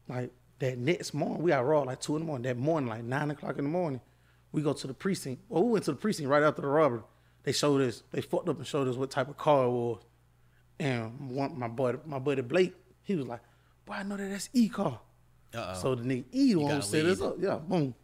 like 0.07 0.31
that 0.59 0.77
next 0.77 1.13
morning, 1.13 1.43
we 1.43 1.51
got 1.51 1.65
raw 1.65 1.81
like 1.81 2.01
two 2.01 2.15
in 2.15 2.21
the 2.23 2.25
morning. 2.25 2.43
That 2.43 2.57
morning, 2.57 2.89
like 2.89 3.03
nine 3.03 3.31
o'clock 3.31 3.57
in 3.57 3.63
the 3.65 3.69
morning, 3.69 4.01
we 4.51 4.61
go 4.61 4.73
to 4.73 4.87
the 4.87 4.93
precinct. 4.93 5.43
Well, 5.49 5.63
we 5.63 5.71
went 5.71 5.85
to 5.85 5.91
the 5.91 5.97
precinct 5.97 6.29
right 6.29 6.43
after 6.43 6.61
the 6.61 6.67
robbery. 6.67 7.01
They 7.43 7.53
showed 7.53 7.81
us, 7.81 8.03
they 8.11 8.21
fucked 8.21 8.49
up 8.49 8.57
and 8.57 8.67
showed 8.67 8.87
us 8.89 8.95
what 8.95 9.09
type 9.09 9.29
of 9.29 9.37
car 9.37 9.65
it 9.65 9.69
was. 9.69 10.03
And 10.79 11.31
one, 11.31 11.57
my 11.57 11.69
buddy, 11.69 11.99
my 12.05 12.19
buddy 12.19 12.41
Blake, 12.41 12.75
he 13.03 13.15
was 13.15 13.25
like, 13.25 13.39
"Boy, 13.85 13.93
I 13.93 14.03
know 14.03 14.17
that 14.17 14.29
that's 14.29 14.49
E 14.53 14.67
car." 14.67 14.99
Uh-oh. 15.53 15.73
So 15.73 15.95
the 15.95 16.03
nigga 16.03 16.25
E 16.31 16.53
the 16.53 16.59
one 16.59 16.71
who 16.71 16.77
got 16.77 16.85
set 16.85 17.05
us 17.05 17.21
up. 17.21 17.35
Yeah, 17.39 17.55
boom. 17.55 17.95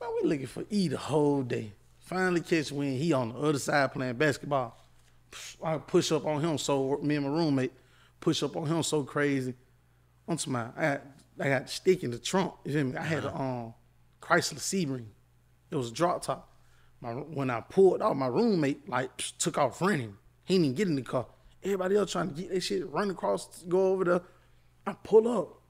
Man, 0.00 0.10
we 0.20 0.28
looking 0.28 0.46
for 0.46 0.64
E 0.68 0.88
the 0.88 0.98
whole 0.98 1.42
day. 1.42 1.72
Finally 2.00 2.40
catch 2.40 2.72
when 2.72 2.96
he 2.96 3.12
on 3.12 3.28
the 3.32 3.38
other 3.38 3.58
side 3.58 3.92
playing 3.92 4.16
basketball. 4.16 4.76
I 5.62 5.78
push 5.78 6.12
up 6.12 6.26
on 6.26 6.40
him 6.40 6.58
so 6.58 6.98
me 7.02 7.16
and 7.16 7.26
my 7.26 7.32
roommate 7.32 7.72
push 8.20 8.42
up 8.42 8.56
on 8.56 8.66
him 8.66 8.82
so 8.82 9.02
crazy. 9.02 9.54
Onto 10.28 10.50
my 10.50 10.68
I 10.76 10.82
got, 10.82 11.02
I 11.40 11.48
got 11.48 11.70
stick 11.70 12.02
in 12.04 12.10
the 12.10 12.18
trunk. 12.18 12.54
You 12.64 12.72
feel 12.72 12.84
me? 12.84 12.96
I 12.96 13.02
had 13.02 13.24
a 13.24 13.34
um 13.34 13.74
Chrysler 14.20 14.58
Sebring. 14.58 15.06
It 15.70 15.76
was 15.76 15.90
a 15.90 15.94
drop 15.94 16.22
top. 16.22 16.52
My 17.00 17.12
when 17.12 17.50
I 17.50 17.60
pulled 17.60 18.02
out, 18.02 18.16
my 18.16 18.26
roommate 18.26 18.88
like 18.88 19.16
took 19.38 19.58
off 19.58 19.80
running. 19.80 20.16
He 20.44 20.58
didn't 20.58 20.76
get 20.76 20.88
in 20.88 20.96
the 20.96 21.02
car. 21.02 21.26
Everybody 21.62 21.96
else 21.96 22.12
trying 22.12 22.34
to 22.34 22.34
get 22.34 22.50
their 22.50 22.60
shit, 22.60 22.88
run 22.90 23.10
across, 23.10 23.62
go 23.68 23.92
over 23.92 24.04
there. 24.04 24.22
I 24.86 24.94
pull 24.94 25.28
up. 25.28 25.60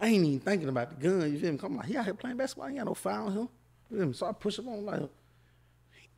I 0.00 0.08
ain't 0.08 0.24
even 0.24 0.40
thinking 0.40 0.68
about 0.68 0.90
the 0.90 1.08
gun. 1.08 1.30
You 1.30 1.38
feel 1.38 1.52
me? 1.52 1.58
I'm 1.62 1.76
like, 1.76 1.86
he 1.86 1.96
out 1.96 2.06
here 2.06 2.14
playing 2.14 2.38
basketball. 2.38 2.68
He 2.68 2.72
ain't 2.72 2.80
got 2.80 2.86
no 2.86 2.94
foul 2.94 3.26
on 3.26 3.32
him. 3.32 3.48
You 3.90 3.98
feel 3.98 4.06
me? 4.06 4.12
So 4.14 4.26
I 4.26 4.32
push 4.32 4.58
him 4.58 4.68
on 4.68 4.84
like 4.84 5.02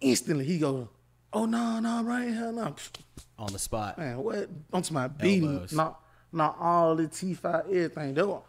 instantly. 0.01 0.45
He 0.45 0.59
go, 0.59 0.89
oh 1.33 1.47
no 1.47 1.81
no 1.81 2.03
right 2.03 2.29
here 2.29 2.53
no. 2.53 2.75
On 3.39 3.53
the 3.53 3.59
spot. 3.59 3.99
Man, 3.99 4.19
what? 4.19 4.49
Onto 4.73 4.95
my 4.95 5.11
Elbows. 5.21 5.73
not 5.73 6.01
not 6.33 6.57
all 6.61 6.95
the 6.97 7.09
T 7.09 7.35
five 7.35 7.67
everything. 7.67 8.15
That 8.15 8.27
was, 8.29 8.43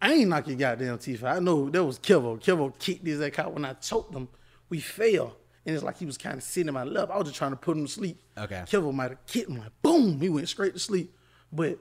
I 0.00 0.12
ain't 0.12 0.28
knock 0.28 0.46
your 0.48 0.56
goddamn 0.56 0.98
T 0.98 1.16
five. 1.16 1.36
I 1.36 1.40
know 1.40 1.68
that 1.70 1.84
was 1.84 1.98
Kevo. 1.98 2.40
Kevo 2.42 2.76
kicked 2.78 3.06
his 3.06 3.20
ass 3.20 3.38
out 3.38 3.52
when 3.52 3.64
I 3.64 3.74
choked 3.74 4.14
him. 4.14 4.28
We 4.70 4.80
fell, 4.80 5.36
and 5.66 5.74
it's 5.74 5.84
like 5.84 5.98
he 5.98 6.06
was 6.06 6.18
kind 6.18 6.36
of 6.36 6.42
sitting 6.42 6.68
in 6.68 6.74
my 6.74 6.84
lap. 6.84 7.10
I 7.12 7.16
was 7.18 7.26
just 7.26 7.36
trying 7.38 7.50
to 7.52 7.56
put 7.56 7.76
him 7.76 7.86
to 7.86 7.92
sleep. 7.92 8.20
Okay. 8.36 8.62
Kevo 8.66 8.92
might 8.92 9.10
have 9.10 9.26
kicked 9.26 9.50
him 9.50 9.58
like 9.58 9.72
boom. 9.82 10.20
He 10.20 10.28
went 10.28 10.48
straight 10.48 10.74
to 10.74 10.78
sleep. 10.80 11.14
But 11.52 11.78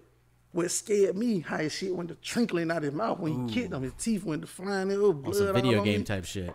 what 0.51 0.71
scared 0.71 1.15
me, 1.15 1.41
how 1.41 1.57
his 1.57 1.73
shit 1.73 1.95
went 1.95 2.09
to 2.09 2.15
trickling 2.15 2.71
out 2.71 2.83
his 2.83 2.93
mouth 2.93 3.19
when 3.19 3.47
he 3.47 3.53
kicked 3.53 3.73
him. 3.73 3.83
His 3.83 3.93
teeth 3.93 4.23
went 4.23 4.41
to 4.41 4.47
flying. 4.47 4.87
There 4.89 4.99
was 4.99 5.09
On 5.11 5.21
blood 5.21 5.35
some 5.35 5.53
video 5.53 5.83
game 5.83 5.99
me. 5.99 6.05
type 6.05 6.25
shit. 6.25 6.53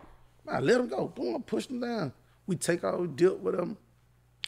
I 0.49 0.59
let 0.61 0.81
him 0.81 0.89
go. 0.89 1.07
Boom, 1.09 1.37
I 1.37 1.39
pushed 1.41 1.71
him 1.71 1.81
down. 1.81 2.13
We 2.47 2.57
take 2.57 2.83
our 2.85 3.07
dip 3.07 3.39
with 3.41 3.55
him. 3.59 3.77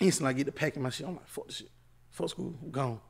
Instantly, 0.01 0.31
I 0.31 0.33
get 0.33 0.45
to 0.47 0.53
packing 0.53 0.83
my 0.83 0.91
shit. 0.91 1.07
I'm 1.07 1.17
like, 1.17 1.27
fuck 1.29 1.47
this 1.47 1.57
shit. 1.57 1.71
Fuck 2.11 2.31
school, 2.31 2.55
I'm 2.63 2.71
gone. 2.71 3.01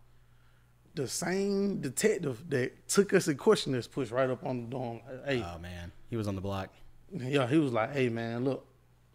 The 0.94 1.08
same 1.08 1.80
detective 1.80 2.44
that 2.50 2.88
took 2.88 3.12
us 3.14 3.26
and 3.26 3.38
questioned 3.38 3.74
us 3.76 3.86
pushed 3.86 4.12
right 4.12 4.30
up 4.30 4.44
on 4.44 4.62
the 4.62 4.66
door. 4.68 5.00
Hey, 5.26 5.42
Oh 5.44 5.58
man, 5.58 5.92
he 6.08 6.16
was 6.16 6.28
on 6.28 6.34
the 6.36 6.40
block. 6.40 6.70
yeah, 7.12 7.46
he 7.46 7.58
was 7.58 7.72
like, 7.72 7.92
hey 7.92 8.08
man, 8.08 8.44
look, 8.44 8.66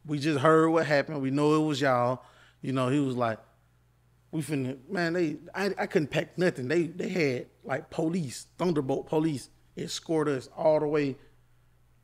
we 0.06 0.20
just 0.20 0.40
heard 0.40 0.70
what 0.70 0.86
happened. 0.86 1.22
We 1.22 1.32
know 1.32 1.56
it 1.56 1.66
was 1.66 1.80
y'all. 1.80 2.24
You 2.62 2.74
know, 2.74 2.90
he 2.90 3.00
was 3.00 3.16
like, 3.16 3.40
we 4.32 4.42
finna, 4.42 4.78
man, 4.90 5.14
they, 5.14 5.38
I, 5.56 5.72
I 5.78 5.86
couldn't 5.88 6.10
pack 6.10 6.38
nothing. 6.38 6.68
They, 6.68 6.84
they 6.84 7.10
had 7.10 7.46
like 7.64 7.90
police, 7.90 8.48
Thunderbolt 8.58 9.08
police, 9.08 9.50
escort 9.78 10.28
us 10.28 10.50
all 10.58 10.80
the 10.80 10.88
way. 10.88 11.16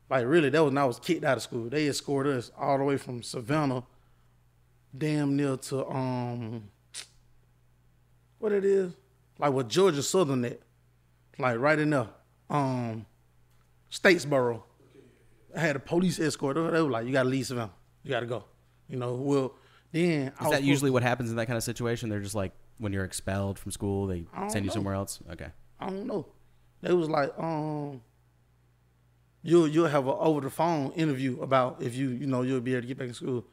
Like 0.08 0.24
really, 0.26 0.48
that 0.50 0.60
was 0.64 0.70
when 0.70 0.78
I 0.78 0.84
was 0.86 0.98
kicked 0.98 1.24
out 1.24 1.36
of 1.36 1.42
school. 1.42 1.68
They 1.68 1.86
escorted 1.86 2.36
us 2.36 2.50
all 2.58 2.78
the 2.78 2.84
way 2.84 2.96
from 2.96 3.22
Savannah, 3.22 3.84
damn 4.98 5.36
near 5.36 5.56
to 5.56 5.86
um, 5.88 6.64
what 8.38 8.52
it 8.52 8.64
is, 8.64 8.92
like 9.38 9.52
what 9.52 9.68
Georgia 9.68 10.02
Southern 10.02 10.44
at, 10.44 10.60
like 11.38 11.58
right 11.58 11.78
in 11.78 11.90
there, 11.90 12.08
um, 12.50 13.06
Statesboro. 13.90 14.62
I 15.54 15.60
had 15.60 15.76
a 15.76 15.80
police 15.80 16.18
escort. 16.20 16.56
They 16.56 16.60
were 16.60 16.90
like, 16.90 17.06
"You 17.06 17.12
gotta 17.12 17.28
leave 17.28 17.46
Savannah. 17.46 17.72
You 18.02 18.10
gotta 18.10 18.26
go." 18.26 18.44
You 18.88 18.98
know, 18.98 19.14
well, 19.14 19.54
then 19.92 20.32
Is 20.40 20.50
that 20.50 20.62
usually 20.62 20.90
what 20.90 21.02
happens 21.02 21.30
in 21.30 21.36
that 21.36 21.46
kind 21.46 21.56
of 21.56 21.64
situation? 21.64 22.08
They're 22.08 22.20
just 22.20 22.34
like 22.34 22.52
when 22.78 22.92
you're 22.92 23.04
expelled 23.04 23.58
from 23.58 23.72
school, 23.72 24.06
they 24.06 24.26
send 24.48 24.64
you 24.64 24.68
know. 24.68 24.74
somewhere 24.74 24.94
else. 24.94 25.20
Okay. 25.30 25.48
I 25.80 25.86
don't 25.86 26.06
know. 26.06 26.26
They 26.82 26.92
was 26.92 27.08
like, 27.08 27.32
um, 27.38 28.02
you'll 29.42 29.68
you'll 29.68 29.88
have 29.88 30.06
an 30.06 30.14
over 30.18 30.40
the 30.40 30.50
phone 30.50 30.92
interview 30.92 31.40
about 31.40 31.82
if 31.82 31.94
you 31.94 32.10
you 32.10 32.26
know 32.26 32.42
you'll 32.42 32.60
be 32.60 32.72
able 32.72 32.82
to 32.82 32.88
get 32.88 32.98
back 32.98 33.08
in 33.08 33.14
school. 33.14 33.44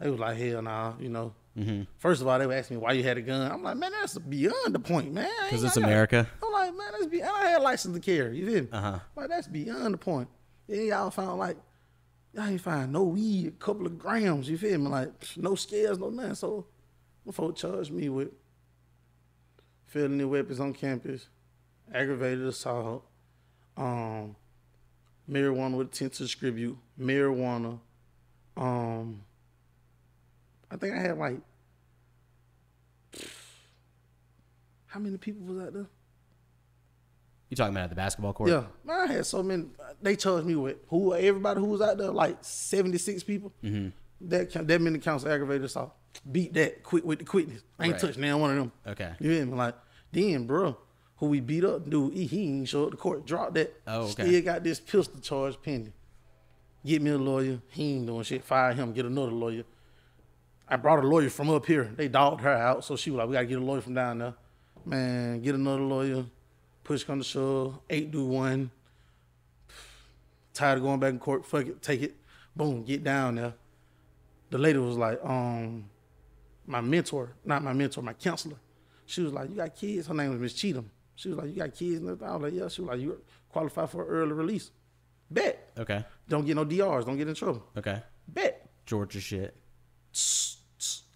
They 0.00 0.10
was 0.10 0.18
like, 0.20 0.36
hell 0.36 0.62
nah, 0.62 0.94
you 0.98 1.08
know. 1.08 1.32
Mm-hmm. 1.56 1.82
First 1.98 2.20
of 2.20 2.26
all, 2.26 2.36
they 2.38 2.46
would 2.46 2.56
ask 2.56 2.70
me 2.70 2.76
why 2.76 2.92
you 2.92 3.04
had 3.04 3.16
a 3.16 3.22
gun. 3.22 3.50
I'm 3.50 3.62
like, 3.62 3.76
man, 3.76 3.92
that's 3.92 4.18
beyond 4.18 4.74
the 4.74 4.80
point, 4.80 5.12
man. 5.12 5.28
Because 5.44 5.62
it's 5.62 5.76
got- 5.76 5.84
America. 5.84 6.28
I'm 6.42 6.52
like, 6.52 6.76
man, 6.76 6.88
that's 6.92 7.06
be. 7.06 7.20
And 7.20 7.30
I 7.30 7.50
had 7.50 7.60
a 7.60 7.62
license 7.62 7.94
to 7.94 8.00
carry. 8.00 8.38
You 8.38 8.46
feel 8.46 8.62
me? 8.62 8.68
Uh-huh. 8.72 8.98
Like 9.14 9.28
that's 9.28 9.46
beyond 9.46 9.94
the 9.94 9.98
point. 9.98 10.28
Then 10.68 10.86
y'all 10.86 11.10
found 11.10 11.38
like 11.38 11.56
y'all 12.32 12.46
ain't 12.46 12.60
find 12.60 12.92
no 12.92 13.04
weed, 13.04 13.46
a 13.48 13.50
couple 13.52 13.86
of 13.86 13.98
grams. 13.98 14.48
You 14.48 14.58
feel 14.58 14.78
me? 14.78 14.88
Like 14.88 15.12
no 15.36 15.54
scales, 15.54 15.98
no 15.98 16.10
nothing. 16.10 16.34
So, 16.34 16.66
before 17.24 17.52
charged 17.52 17.92
me 17.92 18.08
with 18.08 18.30
felony 19.86 20.24
weapons 20.24 20.58
on 20.58 20.72
campus, 20.72 21.28
aggravated 21.92 22.46
assault, 22.46 23.04
um, 23.76 24.34
marijuana 25.30 25.76
with 25.76 25.88
intent 25.88 26.14
to 26.14 26.22
distribute, 26.24 26.76
marijuana. 27.00 27.78
Um, 28.56 29.22
I 30.74 30.76
think 30.76 30.94
I 30.94 30.98
had 30.98 31.16
like 31.16 31.38
how 34.86 34.98
many 35.00 35.16
people 35.16 35.46
was 35.46 35.64
out 35.64 35.72
there? 35.72 35.86
You 37.48 37.56
talking 37.56 37.72
about 37.74 37.84
at 37.84 37.90
the 37.90 37.96
basketball 37.96 38.32
court? 38.32 38.50
Yeah, 38.50 38.64
man, 38.84 39.08
I 39.08 39.12
had 39.12 39.26
so 39.26 39.42
many. 39.42 39.66
They 40.02 40.16
charged 40.16 40.46
me 40.46 40.56
with 40.56 40.78
who 40.88 41.14
everybody 41.14 41.60
who 41.60 41.66
was 41.66 41.80
out 41.80 41.96
there, 41.98 42.10
like 42.10 42.38
seventy 42.40 42.98
six 42.98 43.22
people. 43.22 43.52
Mm-hmm. 43.62 43.88
That 44.28 44.66
that 44.66 44.80
many 44.80 44.98
counts 44.98 45.24
aggravated 45.24 45.64
assault. 45.64 45.92
Beat 46.30 46.54
that 46.54 46.82
quick 46.82 47.04
with 47.04 47.20
the 47.20 47.24
quickness. 47.24 47.62
I 47.78 47.84
ain't 47.84 47.92
Right. 47.94 48.00
touching 48.00 48.22
now 48.22 48.38
one 48.38 48.50
of 48.50 48.56
them. 48.56 48.72
Okay. 48.86 49.12
You 49.20 49.30
hear 49.30 49.46
me? 49.46 49.52
Like 49.54 49.74
then, 50.10 50.46
bro, 50.46 50.76
who 51.16 51.26
we 51.26 51.40
beat 51.40 51.64
up, 51.64 51.88
dude, 51.88 52.14
he, 52.14 52.26
he 52.26 52.48
ain't 52.48 52.68
show 52.68 52.84
up 52.86 52.90
to 52.92 52.96
court. 52.96 53.26
Drop 53.26 53.54
that. 53.54 53.72
Oh, 53.86 54.02
okay. 54.02 54.26
Still 54.26 54.42
got 54.42 54.64
this 54.64 54.80
pistol 54.80 55.20
charge 55.20 55.56
pending. 55.62 55.92
Get 56.84 57.00
me 57.02 57.10
a 57.10 57.18
lawyer. 57.18 57.60
He 57.68 57.94
ain't 57.94 58.06
doing 58.06 58.22
shit. 58.24 58.44
Fire 58.44 58.72
him. 58.72 58.92
Get 58.92 59.06
another 59.06 59.32
lawyer. 59.32 59.64
I 60.68 60.76
brought 60.76 61.04
a 61.04 61.06
lawyer 61.06 61.30
from 61.30 61.50
up 61.50 61.66
here. 61.66 61.90
They 61.94 62.08
dogged 62.08 62.40
her 62.40 62.52
out, 62.52 62.84
so 62.84 62.96
she 62.96 63.10
was 63.10 63.18
like, 63.18 63.28
"We 63.28 63.34
gotta 63.34 63.46
get 63.46 63.58
a 63.58 63.64
lawyer 63.64 63.80
from 63.80 63.94
down 63.94 64.18
there." 64.18 64.34
Man, 64.84 65.40
get 65.40 65.54
another 65.54 65.82
lawyer. 65.82 66.24
Push 66.82 67.04
come 67.04 67.18
to 67.18 67.24
shove. 67.24 67.78
Eight 67.88 68.10
do 68.10 68.24
one. 68.24 68.70
Tired 70.52 70.78
of 70.78 70.84
going 70.84 71.00
back 71.00 71.10
in 71.10 71.18
court. 71.18 71.44
Fuck 71.46 71.66
it. 71.66 71.82
Take 71.82 72.02
it. 72.02 72.16
Boom, 72.54 72.84
get 72.84 73.02
down 73.02 73.36
there. 73.36 73.54
The 74.50 74.58
lady 74.58 74.78
was 74.78 74.96
like, 74.96 75.18
um, 75.24 75.88
my 76.66 76.80
mentor, 76.80 77.34
not 77.44 77.62
my 77.62 77.72
mentor, 77.72 78.02
my 78.02 78.12
counselor. 78.12 78.56
She 79.06 79.22
was 79.22 79.32
like, 79.32 79.50
"You 79.50 79.56
got 79.56 79.74
kids?" 79.74 80.06
Her 80.06 80.14
name 80.14 80.30
was 80.30 80.40
Miss 80.40 80.54
Cheatham. 80.54 80.90
She 81.16 81.28
was 81.28 81.38
like, 81.38 81.48
"You 81.48 81.56
got 81.56 81.74
kids?" 81.74 82.00
And 82.00 82.08
everything? 82.08 82.28
I 82.28 82.36
was 82.36 82.42
like, 82.42 82.52
"Yeah." 82.60 82.68
She 82.68 82.80
was 82.82 82.88
like, 82.88 83.00
"You 83.00 83.20
qualify 83.50 83.86
for 83.86 84.06
early 84.06 84.32
release." 84.32 84.70
Bet. 85.30 85.72
Okay. 85.78 86.04
Don't 86.28 86.44
get 86.44 86.56
no 86.56 86.64
DRs. 86.64 87.04
Don't 87.04 87.16
get 87.16 87.28
in 87.28 87.34
trouble. 87.34 87.64
Okay. 87.76 88.02
Bet. 88.28 88.68
Georgia 88.86 89.20
shit. 89.20 89.56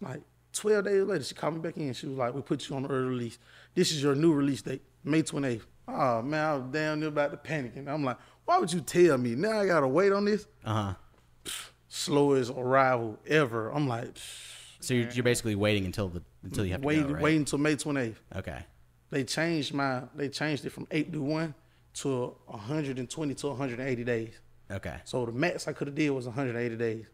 Like 0.01 0.21
12 0.53 0.85
days 0.85 1.03
later, 1.05 1.25
she 1.25 1.35
called 1.35 1.55
me 1.55 1.61
back 1.61 1.77
in. 1.77 1.93
She 1.93 2.07
was 2.07 2.17
like, 2.17 2.35
we 2.35 2.43
put 2.43 2.69
you 2.69 2.77
on 2.77 2.83
the 2.85 2.89
early 2.89 3.09
release. 3.09 3.39
This 3.75 3.93
is 3.93 4.03
your 4.03 4.15
new 4.15 4.33
release 4.33 4.63
date, 4.63 4.83
May 5.05 5.23
28th. 5.23 5.63
Oh, 5.89 6.23
man, 6.23 6.45
I 6.45 6.55
was 6.55 6.65
down 6.73 7.01
there 7.01 7.09
about 7.09 7.31
to 7.31 7.37
panic. 7.37 7.73
And 7.77 7.89
I'm 7.89 8.05
like, 8.05 8.19
why 8.45 8.59
would 8.59 8.73
you 8.73 8.81
tell 8.81 9.17
me? 9.19 9.35
Now 9.35 9.61
I 9.61 9.67
got 9.67 9.81
to 9.81 9.89
wait 9.89 10.13
on 10.13 10.25
this? 10.25 10.47
Uh 10.65 10.95
huh. 10.95 11.53
Slowest 11.89 12.53
arrival 12.57 13.19
ever. 13.27 13.71
I'm 13.71 13.89
like, 13.89 14.17
So 14.81 14.95
you're, 14.95 15.09
you're 15.11 15.25
basically 15.25 15.55
waiting 15.55 15.85
until 15.87 16.09
the 16.09 16.23
until 16.45 16.65
you 16.65 16.73
have 16.73 16.83
to 16.83 16.87
wait, 16.87 17.07
go, 17.07 17.15
right? 17.15 17.23
wait 17.23 17.37
until 17.37 17.59
May 17.59 17.77
28th. 17.77 18.17
Okay. 18.37 18.65
They 19.11 19.25
changed 19.25 19.73
my, 19.73 20.03
they 20.15 20.29
changed 20.29 20.65
it 20.67 20.71
from 20.71 20.87
8 20.91 21.13
to 21.13 21.23
1 21.23 21.55
to 21.95 22.37
120 22.47 23.35
to 23.35 23.47
180 23.49 24.05
days. 24.05 24.35
Okay. 24.71 24.97
So 25.05 25.25
the 25.25 25.33
max 25.33 25.67
I 25.67 25.73
could 25.73 25.89
have 25.89 25.95
did 25.97 26.11
was 26.11 26.27
180 26.27 26.77
days. 26.77 27.07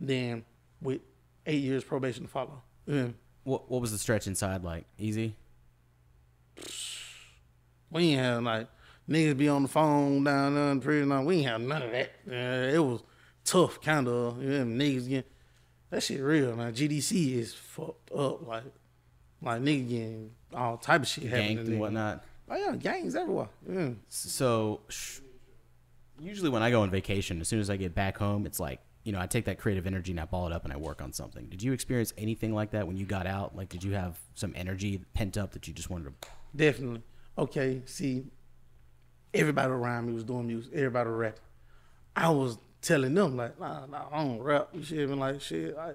Then 0.00 0.44
with 0.80 1.02
eight 1.46 1.62
years 1.62 1.84
probation 1.84 2.24
to 2.24 2.28
follow. 2.28 2.62
Yeah. 2.86 3.08
What 3.44 3.70
what 3.70 3.80
was 3.80 3.92
the 3.92 3.98
stretch 3.98 4.26
inside 4.26 4.64
like? 4.64 4.86
Easy. 4.98 5.36
We 7.90 8.10
ain't 8.10 8.20
have 8.20 8.42
like 8.42 8.68
niggas 9.08 9.36
be 9.36 9.48
on 9.48 9.62
the 9.62 9.68
phone 9.68 10.24
down 10.24 10.54
there 10.54 10.70
in 10.70 10.80
prison. 10.80 11.08
No, 11.10 11.22
we 11.22 11.36
ain't 11.38 11.46
have 11.46 11.60
none 11.60 11.82
of 11.82 11.90
that. 11.92 12.12
Yeah, 12.28 12.62
it 12.72 12.78
was 12.78 13.02
tough, 13.44 13.80
kind 13.80 14.08
of. 14.08 14.42
Yeah, 14.42 14.60
niggas 14.62 15.08
getting 15.08 15.30
that 15.90 16.02
shit 16.02 16.20
real, 16.20 16.56
man. 16.56 16.72
GDC 16.74 17.34
is 17.34 17.54
fucked 17.54 18.10
up. 18.12 18.46
Like, 18.46 18.64
like 19.42 19.60
niggas 19.62 19.88
getting 19.88 20.30
all 20.52 20.76
type 20.76 21.02
of 21.02 21.08
shit 21.08 21.24
happening. 21.24 21.58
And 21.58 21.80
whatnot. 21.80 22.24
Oh 22.48 22.56
yeah, 22.56 22.76
gangs 22.76 23.14
everywhere. 23.14 23.48
Yeah. 23.68 23.90
So 24.08 24.80
sh- 24.88 25.20
usually 26.18 26.50
when 26.50 26.62
I 26.62 26.70
go 26.70 26.82
on 26.82 26.90
vacation, 26.90 27.40
as 27.40 27.48
soon 27.48 27.60
as 27.60 27.70
I 27.70 27.76
get 27.76 27.94
back 27.94 28.18
home, 28.18 28.46
it's 28.46 28.60
like 28.60 28.80
you 29.04 29.12
know 29.12 29.20
I 29.20 29.26
take 29.26 29.44
that 29.44 29.58
creative 29.58 29.86
energy 29.86 30.12
and 30.12 30.20
I 30.20 30.24
ball 30.24 30.46
it 30.46 30.52
up 30.52 30.64
and 30.64 30.72
I 30.72 30.76
work 30.76 31.02
on 31.02 31.12
something. 31.12 31.46
Did 31.46 31.62
you 31.62 31.72
experience 31.72 32.12
anything 32.18 32.54
like 32.54 32.70
that 32.72 32.86
when 32.86 32.96
you 32.96 33.06
got 33.06 33.26
out? 33.26 33.54
Like, 33.54 33.68
did 33.68 33.84
you 33.84 33.92
have 33.92 34.18
some 34.34 34.52
energy 34.56 35.02
pent 35.12 35.36
up 35.36 35.52
that 35.52 35.68
you 35.68 35.74
just 35.74 35.90
wanted 35.90 36.04
to? 36.20 36.28
Definitely. 36.56 37.02
Okay, 37.36 37.82
see, 37.84 38.24
everybody 39.32 39.70
around 39.70 40.06
me 40.06 40.12
was 40.12 40.24
doing 40.24 40.46
music. 40.46 40.72
Everybody 40.74 41.10
rapping. 41.10 41.40
I 42.16 42.30
was 42.30 42.58
telling 42.80 43.14
them 43.14 43.36
like, 43.36 43.58
nah, 43.58 43.86
nah, 43.86 44.04
I 44.12 44.24
don't 44.24 44.40
rap. 44.40 44.68
You 44.72 44.82
shit, 44.82 45.08
me 45.08 45.16
like 45.16 45.40
shit. 45.40 45.76
I, 45.76 45.92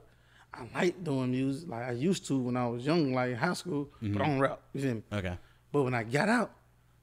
I 0.53 0.67
like 0.75 1.03
doing 1.03 1.31
music 1.31 1.69
like 1.69 1.87
I 1.87 1.91
used 1.91 2.25
to 2.27 2.37
when 2.37 2.57
I 2.57 2.67
was 2.67 2.85
young, 2.85 3.13
like 3.13 3.31
in 3.31 3.37
high 3.37 3.53
school, 3.53 3.89
but 4.01 4.07
I 4.07 4.09
mm-hmm. 4.09 4.17
don't 4.17 4.39
rap. 4.39 4.61
You 4.73 4.81
feel 4.81 4.95
me? 4.95 5.03
Okay. 5.13 5.37
But 5.71 5.83
when 5.83 5.93
I 5.93 6.03
got 6.03 6.29
out, 6.29 6.51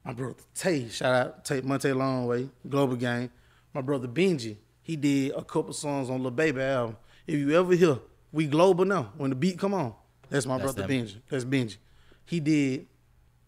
my 0.05 0.13
brother 0.13 0.35
Tay, 0.53 0.87
shout 0.89 1.13
out 1.13 1.45
Tay 1.45 1.61
Monte 1.61 1.89
Longway, 1.89 2.49
Global 2.67 2.95
Gang. 2.95 3.29
My 3.73 3.81
brother 3.81 4.07
Benji, 4.07 4.57
he 4.87 4.95
did 4.95 5.33
a 5.33 5.43
couple 5.43 5.73
songs 5.73 6.09
on 6.09 6.23
Lil 6.23 6.31
Baby 6.31 6.61
album. 6.61 6.95
If 7.27 7.35
you 7.35 7.51
ever 7.59 7.75
hear 7.75 7.99
We 8.31 8.47
Global 8.47 8.85
now, 8.85 9.11
when 9.17 9.31
the 9.31 9.35
beat 9.35 9.59
come 9.59 9.73
on, 9.73 9.93
that's 10.29 10.45
my 10.45 10.57
That's 10.57 10.73
brother 10.73 10.87
them. 10.87 11.05
Benji. 11.05 11.17
That's 11.29 11.43
Benji. 11.43 11.75
He 12.23 12.39
did 12.39 12.87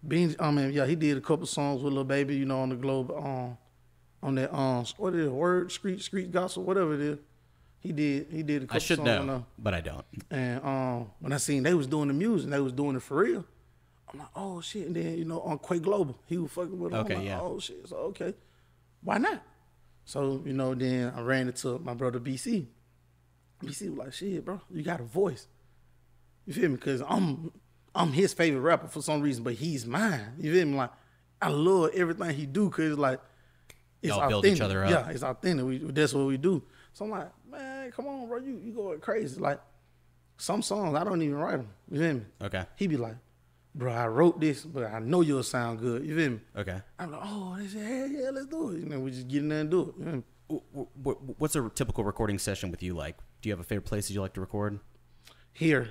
Benji, 0.05 0.35
I 0.37 0.51
mean, 0.51 0.73
yeah, 0.73 0.85
he 0.85 0.97
did 0.97 1.15
a 1.15 1.21
couple 1.21 1.45
songs 1.45 1.81
with 1.81 1.93
Lil 1.93 2.03
Baby, 2.03 2.35
you 2.35 2.43
know, 2.43 2.59
on 2.59 2.67
the 2.67 2.75
Globe, 2.75 3.11
um, 3.11 3.57
on 4.21 4.35
that 4.35 4.53
um, 4.53 4.83
what 4.97 5.15
is 5.15 5.27
it, 5.27 5.31
Word 5.31 5.71
Street 5.71 6.01
Street 6.01 6.29
Gossip, 6.29 6.63
whatever 6.63 6.93
it 6.93 6.99
is. 6.99 7.19
He 7.79 7.93
did, 7.93 8.27
he 8.29 8.43
did 8.43 8.63
a 8.63 8.65
couple 8.65 8.75
I 8.75 8.79
should 8.79 8.97
songs 8.97 9.09
on 9.09 9.27
know, 9.27 9.45
but 9.57 9.73
I 9.73 9.79
don't. 9.79 10.05
And 10.29 10.61
um, 10.61 11.11
when 11.21 11.31
I 11.31 11.37
seen 11.37 11.63
they 11.63 11.73
was 11.73 11.87
doing 11.87 12.09
the 12.09 12.13
music, 12.13 12.49
they 12.49 12.59
was 12.59 12.73
doing 12.73 12.97
it 12.97 13.01
for 13.01 13.15
real. 13.15 13.45
I'm 14.11 14.19
like, 14.19 14.27
oh 14.35 14.59
shit. 14.59 14.87
And 14.87 14.95
then 14.97 15.17
you 15.17 15.23
know 15.23 15.39
on 15.39 15.57
Quay 15.59 15.79
Global, 15.79 16.19
he 16.25 16.37
was 16.37 16.51
fucking 16.51 16.77
with. 16.77 16.91
Them. 16.91 17.05
Okay, 17.05 17.13
I'm 17.13 17.19
like, 17.21 17.29
yeah. 17.29 17.39
Oh 17.39 17.59
shit. 17.59 17.87
So 17.87 17.95
okay, 17.95 18.33
why 19.01 19.19
not? 19.19 19.41
So 20.09 20.41
you 20.43 20.53
know, 20.53 20.73
then 20.73 21.13
I 21.15 21.21
ran 21.21 21.45
into 21.45 21.77
my 21.77 21.93
brother 21.93 22.19
BC. 22.19 22.65
BC 23.63 23.89
was 23.91 23.97
like, 23.99 24.13
shit, 24.13 24.43
bro, 24.43 24.59
you 24.71 24.81
got 24.81 24.99
a 25.01 25.03
voice. 25.03 25.45
You 26.47 26.53
feel 26.53 26.69
me? 26.69 26.77
Cause 26.77 27.03
I'm 27.07 27.51
I'm 27.93 28.11
his 28.11 28.33
favorite 28.33 28.61
rapper 28.61 28.87
for 28.87 29.03
some 29.03 29.21
reason, 29.21 29.43
but 29.43 29.53
he's 29.53 29.85
mine. 29.85 30.33
You 30.39 30.51
feel 30.51 30.65
me? 30.65 30.77
Like 30.77 30.89
I 31.39 31.49
love 31.49 31.91
everything 31.93 32.35
he 32.35 32.47
do, 32.47 32.71
cause 32.71 32.97
like 32.97 33.19
it's 34.01 34.09
Y'all 34.15 34.27
build 34.27 34.47
each 34.47 34.59
authentic. 34.59 34.65
other 34.65 34.83
up. 34.85 34.89
Yeah, 34.89 35.13
it's 35.13 35.21
authentic. 35.21 35.63
We, 35.63 35.77
that's 35.77 36.15
what 36.15 36.25
we 36.25 36.37
do. 36.37 36.63
So 36.93 37.05
I'm 37.05 37.11
like, 37.11 37.29
man, 37.47 37.91
come 37.91 38.07
on, 38.07 38.27
bro, 38.27 38.39
you 38.39 38.59
you 38.63 38.71
going 38.71 38.99
crazy. 39.01 39.39
Like 39.39 39.59
some 40.37 40.63
songs 40.63 40.95
I 40.95 41.03
don't 41.03 41.21
even 41.21 41.35
write 41.35 41.57
them. 41.57 41.69
You 41.91 41.99
feel 41.99 42.13
me? 42.15 42.21
Okay. 42.41 42.65
He 42.77 42.87
be 42.87 42.97
like, 42.97 43.17
bro, 43.75 43.93
I 43.93 44.07
wrote 44.07 44.39
this, 44.39 44.63
but 44.65 44.85
I 44.85 44.99
know 44.99 45.21
you'll 45.21 45.43
sound 45.43 45.79
good. 45.79 46.05
You 46.05 46.15
feel 46.15 46.29
me? 46.31 46.39
Okay. 46.57 46.81
I'm 46.97 47.11
like, 47.11 47.21
oh, 47.23 47.55
they 47.57 47.67
said, 47.67 47.85
hell 47.85 48.07
yeah, 48.07 48.29
let's 48.31 48.47
do 48.47 48.71
it. 48.71 48.79
You 48.79 48.85
know, 48.85 48.99
we 48.99 49.11
just 49.11 49.27
get 49.27 49.39
in 49.43 49.49
there 49.49 49.61
and 49.61 49.69
do 49.71 49.81
it. 49.81 50.05
You 50.05 50.05
know? 50.05 50.23
Wh- 50.75 51.07
wh- 51.07 51.39
What's 51.41 51.55
a 51.55 51.69
typical 51.69 52.03
recording 52.03 52.39
session 52.39 52.71
with 52.71 52.81
you 52.83 52.93
like? 52.93 53.17
Do 53.41 53.49
you 53.49 53.53
have 53.53 53.59
a 53.59 53.63
favorite 53.63 53.85
places 53.85 54.11
you 54.15 54.21
like 54.21 54.33
to 54.33 54.41
record? 54.41 54.79
Here, 55.53 55.89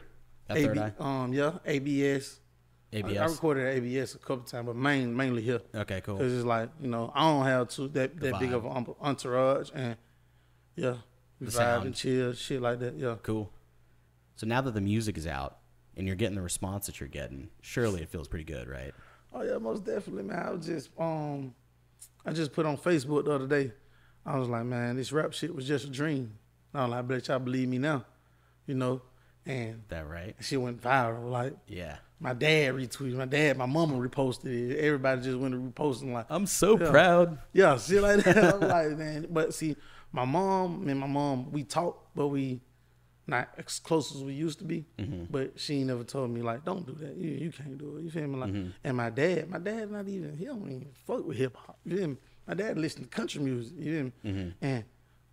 At 0.49 0.57
Eye? 0.79 0.93
um, 0.99 1.33
yeah, 1.33 1.59
ABS. 1.64 2.41
I, 2.93 2.99
I 3.01 3.27
recorded 3.27 3.67
at 3.67 3.75
ABS 3.75 4.14
a 4.14 4.19
couple 4.19 4.45
times, 4.45 4.67
but 4.67 4.75
main, 4.77 5.14
mainly 5.14 5.43
here. 5.43 5.61
Okay, 5.75 6.01
cool. 6.01 6.17
Cause 6.17 6.33
it's 6.33 6.45
like 6.47 6.71
you 6.81 6.88
know 6.88 7.12
I 7.14 7.21
don't 7.31 7.45
have 7.45 7.69
too 7.69 7.88
that 7.88 8.19
that 8.21 8.38
big 8.41 8.53
of 8.55 8.64
an 8.64 8.87
entourage 9.01 9.71
and 9.75 9.97
yeah, 10.75 10.95
The 11.38 11.47
vibe 11.47 11.53
sound. 11.53 11.87
and 11.87 11.95
chill, 11.95 12.33
shit 12.33 12.62
like 12.62 12.79
that. 12.81 12.95
Yeah. 12.97 13.17
Cool. 13.23 13.51
So 14.37 14.47
now 14.47 14.62
that 14.62 14.73
the 14.73 14.81
music 14.81 15.19
is 15.19 15.27
out 15.27 15.58
and 15.99 16.07
you're 16.07 16.17
getting 16.17 16.37
the 16.37 16.43
response 16.43 16.87
that 16.87 17.01
you're 17.01 17.09
getting, 17.09 17.49
surely 17.61 18.01
it 18.03 18.09
feels 18.09 18.29
pretty 18.29 18.45
good, 18.45 18.69
right? 18.69 18.95
Oh 19.35 19.43
yeah, 19.43 19.59
most 19.59 19.85
definitely, 19.85 20.23
man. 20.23 20.39
I 20.47 20.51
was 20.53 20.65
just 20.67 20.91
um, 20.99 21.55
I 22.25 22.33
just 22.33 22.53
put 22.53 22.65
on 22.65 22.79
Facebook 22.79 23.25
the 23.27 23.33
other 23.33 23.47
day. 23.47 23.73
I 24.25 24.39
was 24.39 24.49
like, 24.49 24.65
man, 24.65 24.97
this 24.97 25.13
rap 25.13 25.33
shit 25.33 25.55
was 25.55 25.67
just 25.67 25.85
a 25.87 25.91
dream. 25.91 26.35
I 26.75 26.83
was 26.83 26.91
like, 26.91 26.99
I 26.99 27.03
bet 27.03 27.29
y'all 27.29 27.39
believe 27.39 27.69
me 27.69 27.79
now, 27.79 28.05
you 28.67 28.75
know. 28.75 29.03
And 29.47 29.83
That 29.89 30.07
right? 30.09 30.37
She 30.41 30.57
went 30.59 30.81
viral. 30.83 31.31
Like 31.31 31.55
Yeah. 31.67 31.97
my 32.21 32.35
dad 32.35 32.75
retweeted, 32.75 33.15
my 33.15 33.25
dad, 33.25 33.57
my 33.57 33.65
mama 33.67 33.97
reposted 33.97 34.47
it. 34.71 34.79
Everybody 34.79 35.23
just 35.23 35.39
went 35.39 35.55
to 35.55 35.61
reposting 35.61 36.13
like, 36.13 36.27
I'm 36.29 36.47
so 36.47 36.79
Yeah. 36.79 36.91
proud. 36.91 37.39
yeah, 37.55 37.79
shit 37.79 38.03
like 38.03 38.23
that. 38.25 38.37
I'm 38.55 38.61
like, 38.61 38.99
man. 38.99 39.27
But 39.31 39.55
see, 39.55 39.77
my 40.13 40.25
mom 40.27 40.87
and 40.89 41.01
my 41.01 41.07
mom, 41.07 41.51
we 41.51 41.65
talk, 41.65 42.09
but 42.15 42.29
we 42.29 42.61
not 43.29 43.49
as 43.59 43.79
close 43.79 44.14
as 44.14 44.25
we 44.25 44.33
used 44.33 44.59
to 44.59 44.64
be. 44.64 44.87
Mm-hmm. 44.99 45.25
But 45.31 45.61
she 45.61 45.77
ain't 45.79 45.88
never 45.88 46.03
told 46.05 46.31
me 46.31 46.43
like, 46.43 46.64
don't 46.64 46.87
do 46.87 46.95
that. 46.95 47.17
You, 47.17 47.31
you 47.31 47.53
can't 47.53 47.79
do 47.79 47.99
it. 47.99 48.03
You 48.03 48.11
feel 48.11 48.27
me? 48.27 48.38
Like, 48.38 48.51
mm-hmm. 48.51 48.71
and 48.83 48.97
my 48.97 49.11
dad, 49.11 49.51
my 49.51 49.59
dad 49.59 49.91
not 49.91 50.09
even 50.09 50.37
he 50.37 50.47
don't 50.47 50.62
even 50.62 50.88
fuck 51.07 51.27
with 51.27 51.37
hip 51.37 51.57
hop. 51.57 51.79
You 51.85 51.97
feel 51.99 52.09
me? 52.09 52.17
My 52.47 52.55
dad 52.55 52.79
listen 52.79 53.03
to 53.03 53.09
country 53.09 53.43
music. 53.43 53.75
You 53.79 53.85
feel 53.95 54.05
me? 54.05 54.12
Mm-hmm. 54.25 54.64
And 54.64 54.85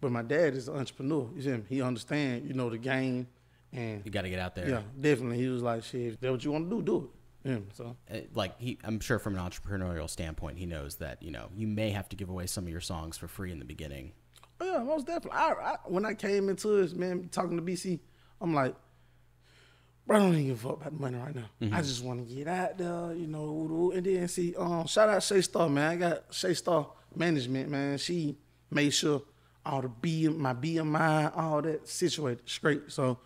but 0.01 0.11
my 0.11 0.21
dad 0.21 0.53
is 0.53 0.67
an 0.67 0.75
entrepreneur. 0.75 1.29
You 1.35 1.41
feel 1.41 1.57
me? 1.57 1.63
He 1.69 1.81
understand, 1.81 2.47
you 2.47 2.53
know, 2.53 2.69
the 2.69 2.77
game. 2.77 3.27
And 3.71 4.05
You 4.05 4.11
got 4.11 4.21
to 4.21 4.29
get 4.29 4.39
out 4.39 4.55
there. 4.55 4.69
yeah, 4.69 4.81
definitely. 4.99 5.37
He 5.37 5.47
was 5.47 5.61
like, 5.61 5.83
shit, 5.83 6.13
if 6.13 6.19
that's 6.19 6.31
what 6.31 6.43
you 6.45 6.51
want 6.51 6.69
to 6.69 6.75
do, 6.77 6.81
do 6.81 6.97
it. 7.03 7.49
Yeah, 7.49 7.57
so 7.73 7.95
Uh, 8.11 8.19
Like 8.33 8.59
he, 8.59 8.77
I'm 8.83 8.99
sure 8.99 9.19
from 9.19 9.37
an 9.37 9.41
entrepreneurial 9.41 10.09
standpoint, 10.09 10.57
he 10.57 10.65
knows 10.65 10.95
that 10.97 11.21
you 11.21 11.31
know 11.31 11.49
you 11.55 11.67
may 11.67 11.91
have 11.91 12.09
to 12.09 12.15
give 12.15 12.29
away 12.29 12.47
some 12.47 12.65
of 12.65 12.69
your 12.69 12.81
songs 12.81 13.17
for 13.17 13.27
free 13.27 13.51
in 13.51 13.59
the 13.59 13.65
beginning. 13.65 14.13
Yeah, 14.61 14.83
most 14.83 15.05
definitely. 15.07 15.37
I, 15.39 15.49
I 15.51 15.75
when 15.85 16.05
I 16.05 16.13
came 16.13 16.49
into 16.49 16.81
this, 16.81 16.93
man, 16.93 17.27
talking 17.31 17.57
to 17.57 17.63
BC, 17.63 17.99
I'm 18.41 18.53
like, 18.53 18.75
bro, 20.07 20.17
I 20.17 20.19
don't 20.19 20.33
even 20.33 20.47
give 20.47 20.65
a 20.65 20.69
fuck 20.69 20.77
about 20.81 20.93
the 20.93 20.99
money 20.99 21.17
right 21.17 21.35
now. 21.35 21.49
I 21.73 21.81
just 21.81 22.03
want 22.03 22.27
to 22.27 22.33
get 22.35 22.47
out 22.47 22.77
there, 22.77 23.13
you 23.13 23.27
know, 23.27 23.91
and 23.93 24.05
then 24.05 24.27
see, 24.27 24.55
um, 24.55 24.85
shout 24.87 25.09
out 25.09 25.23
Shay 25.23 25.41
Star, 25.41 25.67
man. 25.69 25.91
I 25.91 25.95
got 25.95 26.23
Shay 26.33 26.53
Star 26.53 26.87
management, 27.15 27.69
man. 27.69 27.97
She 27.97 28.37
made 28.71 28.91
sure 28.91 29.21
all 29.65 29.81
the 29.81 29.89
B, 29.89 30.27
my 30.29 30.53
BMI, 30.53 31.35
all 31.35 31.61
that 31.61 31.87
situated 31.87 32.47
straight. 32.47 32.83
So 32.91 33.17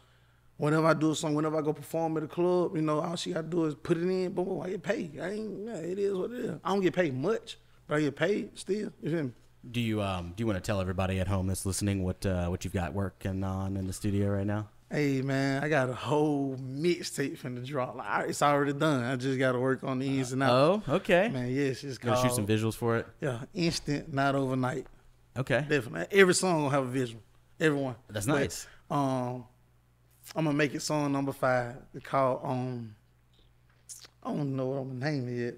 whenever 0.58 0.88
I 0.88 0.94
do 0.94 1.12
a 1.12 1.16
song, 1.16 1.36
whenever 1.36 1.58
I 1.58 1.62
go 1.62 1.74
perform 1.74 2.18
at 2.18 2.24
a 2.24 2.28
club, 2.28 2.76
you 2.76 2.82
know, 2.82 3.02
all 3.02 3.16
she 3.18 3.34
got 3.34 3.42
to 3.42 3.48
do 3.48 3.66
is 3.66 3.76
put 3.76 3.98
it 3.98 4.04
in, 4.04 4.32
boom, 4.32 4.46
boom, 4.46 4.62
I 4.62 4.70
get 4.70 4.84
paid. 4.84 5.20
I 5.20 5.32
ain't, 5.32 5.66
yeah, 5.66 5.76
it 5.78 6.00
is 6.00 6.16
what 6.16 6.32
it 6.32 6.40
is. 6.40 6.60
I 6.64 6.70
don't 6.70 6.82
get 6.82 6.94
paid 6.96 7.16
much, 7.16 7.58
but 7.88 7.98
I 7.98 8.02
get 8.02 8.16
paid 8.16 8.58
still. 8.58 8.92
You 9.02 9.12
feel 9.12 9.24
me? 9.24 9.32
Do 9.70 9.82
you 9.82 10.02
um 10.02 10.34
do 10.36 10.42
you 10.42 10.48
want 10.48 10.58
to 10.58 10.62
tell 10.66 10.80
everybody 10.80 11.20
at 11.20 11.28
home 11.28 11.48
that's 11.48 11.66
listening 11.66 12.04
what 12.04 12.26
uh, 12.26 12.48
what 12.48 12.64
you've 12.64 12.74
got 12.74 12.94
working 12.94 13.44
on 13.44 13.76
in 13.78 13.88
the 13.88 13.94
studio 13.94 14.30
right 14.30 14.46
now? 14.46 14.70
Hey 14.92 15.22
man, 15.22 15.64
I 15.64 15.70
got 15.70 15.90
a 15.90 15.94
whole 15.94 16.56
mixtape 16.58 17.38
finna 17.38 17.64
drop. 17.66 17.96
Like, 17.96 18.30
it's 18.30 18.42
already 18.42 18.74
done. 18.74 19.04
I 19.04 19.16
just 19.18 19.38
got 19.38 19.52
to 19.52 19.60
work 19.60 19.84
on 19.84 20.00
the 20.00 20.08
ins 20.08 20.32
and 20.32 20.42
outs. 20.42 20.84
Oh, 20.88 20.96
okay. 20.96 21.30
Man, 21.30 21.52
yes, 21.52 21.84
it's 21.84 21.98
Gonna 22.00 22.20
shoot 22.22 22.32
some 22.34 22.48
visuals 22.48 22.74
for 22.76 22.98
it. 22.98 23.06
yeah, 23.22 23.42
instant, 23.54 24.12
not 24.14 24.34
overnight. 24.34 24.88
Okay. 25.38 25.64
Definitely, 25.70 26.08
every 26.18 26.34
song 26.34 26.64
gonna 26.64 26.72
have 26.72 26.84
a 26.84 26.88
visual. 26.92 27.22
Everyone. 27.60 27.96
That's 28.10 28.26
But, 28.26 28.34
nice. 28.40 28.68
um, 28.90 29.46
I'm 30.36 30.46
gonna 30.46 30.54
make 30.54 30.74
it 30.74 30.82
song 30.82 31.12
number 31.12 31.34
five. 31.34 31.76
It's 31.94 32.06
called 32.06 32.40
um, 32.44 32.96
I 34.24 34.30
don't 34.34 34.56
know 34.56 34.66
what 34.68 34.78
I'm 34.80 35.00
gonna 35.00 35.12
name 35.12 35.28
it 35.28 35.44
yet. 35.44 35.54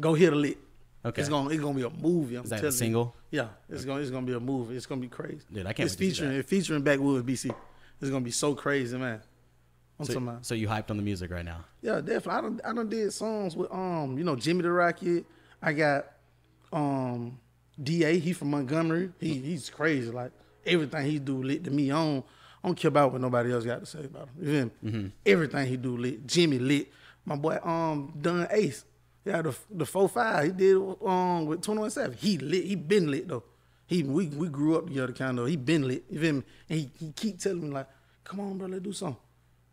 Go 0.00 0.14
hit 0.14 0.32
a 0.32 0.36
lick. 0.36 0.58
Okay. 1.04 1.20
It's 1.22 1.28
gonna 1.30 1.48
it's 1.50 1.60
gonna 1.60 1.74
be 1.74 1.82
a 1.82 1.90
movie. 1.90 2.36
I'm 2.36 2.44
Is 2.44 2.50
that 2.50 2.56
telling 2.56 2.68
a 2.68 2.72
single? 2.72 3.16
You. 3.30 3.38
Yeah, 3.40 3.48
it's 3.68 3.84
gonna 3.84 4.00
it's 4.02 4.10
gonna 4.10 4.26
be 4.26 4.34
a 4.34 4.40
movie. 4.40 4.76
It's 4.76 4.86
gonna 4.86 5.00
be 5.00 5.08
crazy. 5.08 5.40
Dude, 5.52 5.66
I 5.66 5.72
can't 5.72 5.86
It's 5.90 5.98
wait 5.98 6.08
featuring 6.10 6.32
it's 6.32 6.48
featuring 6.48 6.82
Backwoods 6.82 7.26
BC. 7.26 7.54
It's 8.00 8.10
gonna 8.10 8.24
be 8.24 8.30
so 8.30 8.54
crazy, 8.54 8.96
man. 8.98 9.20
I'm 9.98 10.06
So, 10.06 10.14
talking 10.14 10.28
about. 10.28 10.46
so 10.46 10.54
you 10.54 10.68
hyped 10.68 10.90
on 10.90 10.96
the 10.96 11.02
music 11.02 11.30
right 11.30 11.44
now? 11.44 11.64
Yeah, 11.82 12.00
definitely. 12.00 12.32
I 12.32 12.40
done 12.40 12.60
I 12.66 12.72
done 12.74 12.88
did 12.88 13.12
songs 13.12 13.56
with 13.56 13.70
um, 13.72 14.16
you 14.18 14.24
know, 14.24 14.36
Jimmy 14.36 14.62
the 14.62 14.72
Rocket. 14.72 15.24
I 15.62 15.72
got 15.72 16.06
um 16.72 17.38
DA, 17.82 18.18
he 18.18 18.32
from 18.32 18.50
Montgomery. 18.50 19.10
He 19.18 19.34
he's 19.34 19.70
crazy. 19.70 20.10
Like 20.10 20.32
everything 20.66 21.06
he 21.06 21.18
do 21.18 21.42
lit 21.42 21.64
to 21.64 21.70
me. 21.70 21.90
I 21.90 21.94
don't 21.94 22.26
I 22.62 22.68
don't 22.68 22.74
care 22.74 22.90
about 22.90 23.12
what 23.12 23.22
nobody 23.22 23.52
else 23.52 23.64
got 23.64 23.80
to 23.80 23.86
say 23.86 24.04
about 24.04 24.28
him. 24.28 24.34
You 24.38 24.46
feel 24.52 24.64
me? 24.64 24.70
Mm-hmm. 24.84 25.06
Everything 25.24 25.66
he 25.66 25.76
do 25.78 25.96
lit. 25.96 26.26
Jimmy 26.26 26.58
lit. 26.58 26.88
My 27.24 27.36
boy 27.36 27.58
um 27.62 28.12
Dunn 28.20 28.46
Ace. 28.50 28.84
Yeah, 29.24 29.42
the 29.42 29.56
the 29.70 29.86
four 29.86 30.08
five 30.08 30.44
he 30.44 30.50
did 30.52 30.76
um 30.76 31.46
with 31.46 31.62
21 31.62 31.90
Seven. 31.90 32.16
He 32.16 32.38
lit. 32.38 32.64
He 32.64 32.74
been 32.74 33.10
lit 33.10 33.28
though. 33.28 33.44
He 33.86 34.02
we 34.02 34.28
we 34.28 34.48
grew 34.48 34.76
up 34.76 34.86
together 34.86 35.12
kind 35.12 35.38
of. 35.38 35.48
He 35.48 35.56
been 35.56 35.86
lit. 35.86 36.04
You 36.08 36.20
feel 36.20 36.32
me? 36.34 36.42
And 36.68 36.78
he, 36.78 36.90
he 36.98 37.12
keep 37.12 37.38
telling 37.38 37.62
me 37.62 37.70
like, 37.70 37.88
come 38.24 38.40
on, 38.40 38.56
bro, 38.56 38.68
let's 38.68 38.82
do 38.82 38.92
something. 38.92 39.20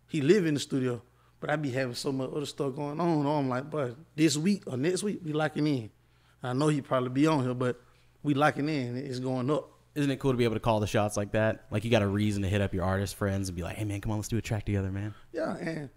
He 0.07 0.21
live 0.21 0.45
in 0.45 0.53
the 0.53 0.60
studio, 0.60 1.01
but 1.39 1.49
I 1.49 1.55
be 1.55 1.71
having 1.71 1.95
so 1.95 2.12
much 2.12 2.29
other 2.33 2.45
stuff 2.45 2.75
going 2.75 2.99
on. 2.99 3.25
I'm 3.25 3.49
like, 3.49 3.69
but 3.69 3.95
this 4.15 4.38
week 4.38 4.63
or 4.67 4.77
next 4.77 5.03
week 5.03 5.19
we 5.23 5.33
locking 5.33 5.67
in. 5.67 5.89
I 6.41 6.53
know 6.53 6.67
he 6.67 6.81
probably 6.81 7.10
be 7.10 7.27
on 7.27 7.43
here, 7.43 7.53
but 7.53 7.79
we 8.23 8.33
locking 8.33 8.69
in. 8.69 8.97
It's 8.97 9.19
going 9.19 9.49
up. 9.51 9.69
Isn't 9.95 10.12
it 10.12 10.19
cool 10.19 10.31
to 10.31 10.38
be 10.38 10.43
able 10.43 10.55
to 10.55 10.60
call 10.60 10.79
the 10.79 10.88
shots 10.88 11.17
like 11.17 11.31
that? 11.31 11.65
Like 11.71 11.83
you 11.83 11.91
got 11.91 12.03
a 12.03 12.07
reason 12.07 12.43
to 12.43 12.49
hit 12.49 12.62
up 12.62 12.73
your 12.73 12.83
artist 12.83 13.15
friends 13.15 13.49
and 13.49 13.55
be 13.55 13.63
like, 13.63 13.77
"Hey 13.77 13.83
man, 13.86 14.01
come 14.01 14.12
on, 14.12 14.19
let's 14.19 14.27
do 14.27 14.38
a 14.38 14.41
track 14.41 14.65
together, 14.65 14.91
man." 14.91 15.13
Yeah, 15.31 15.55
and 15.57 15.89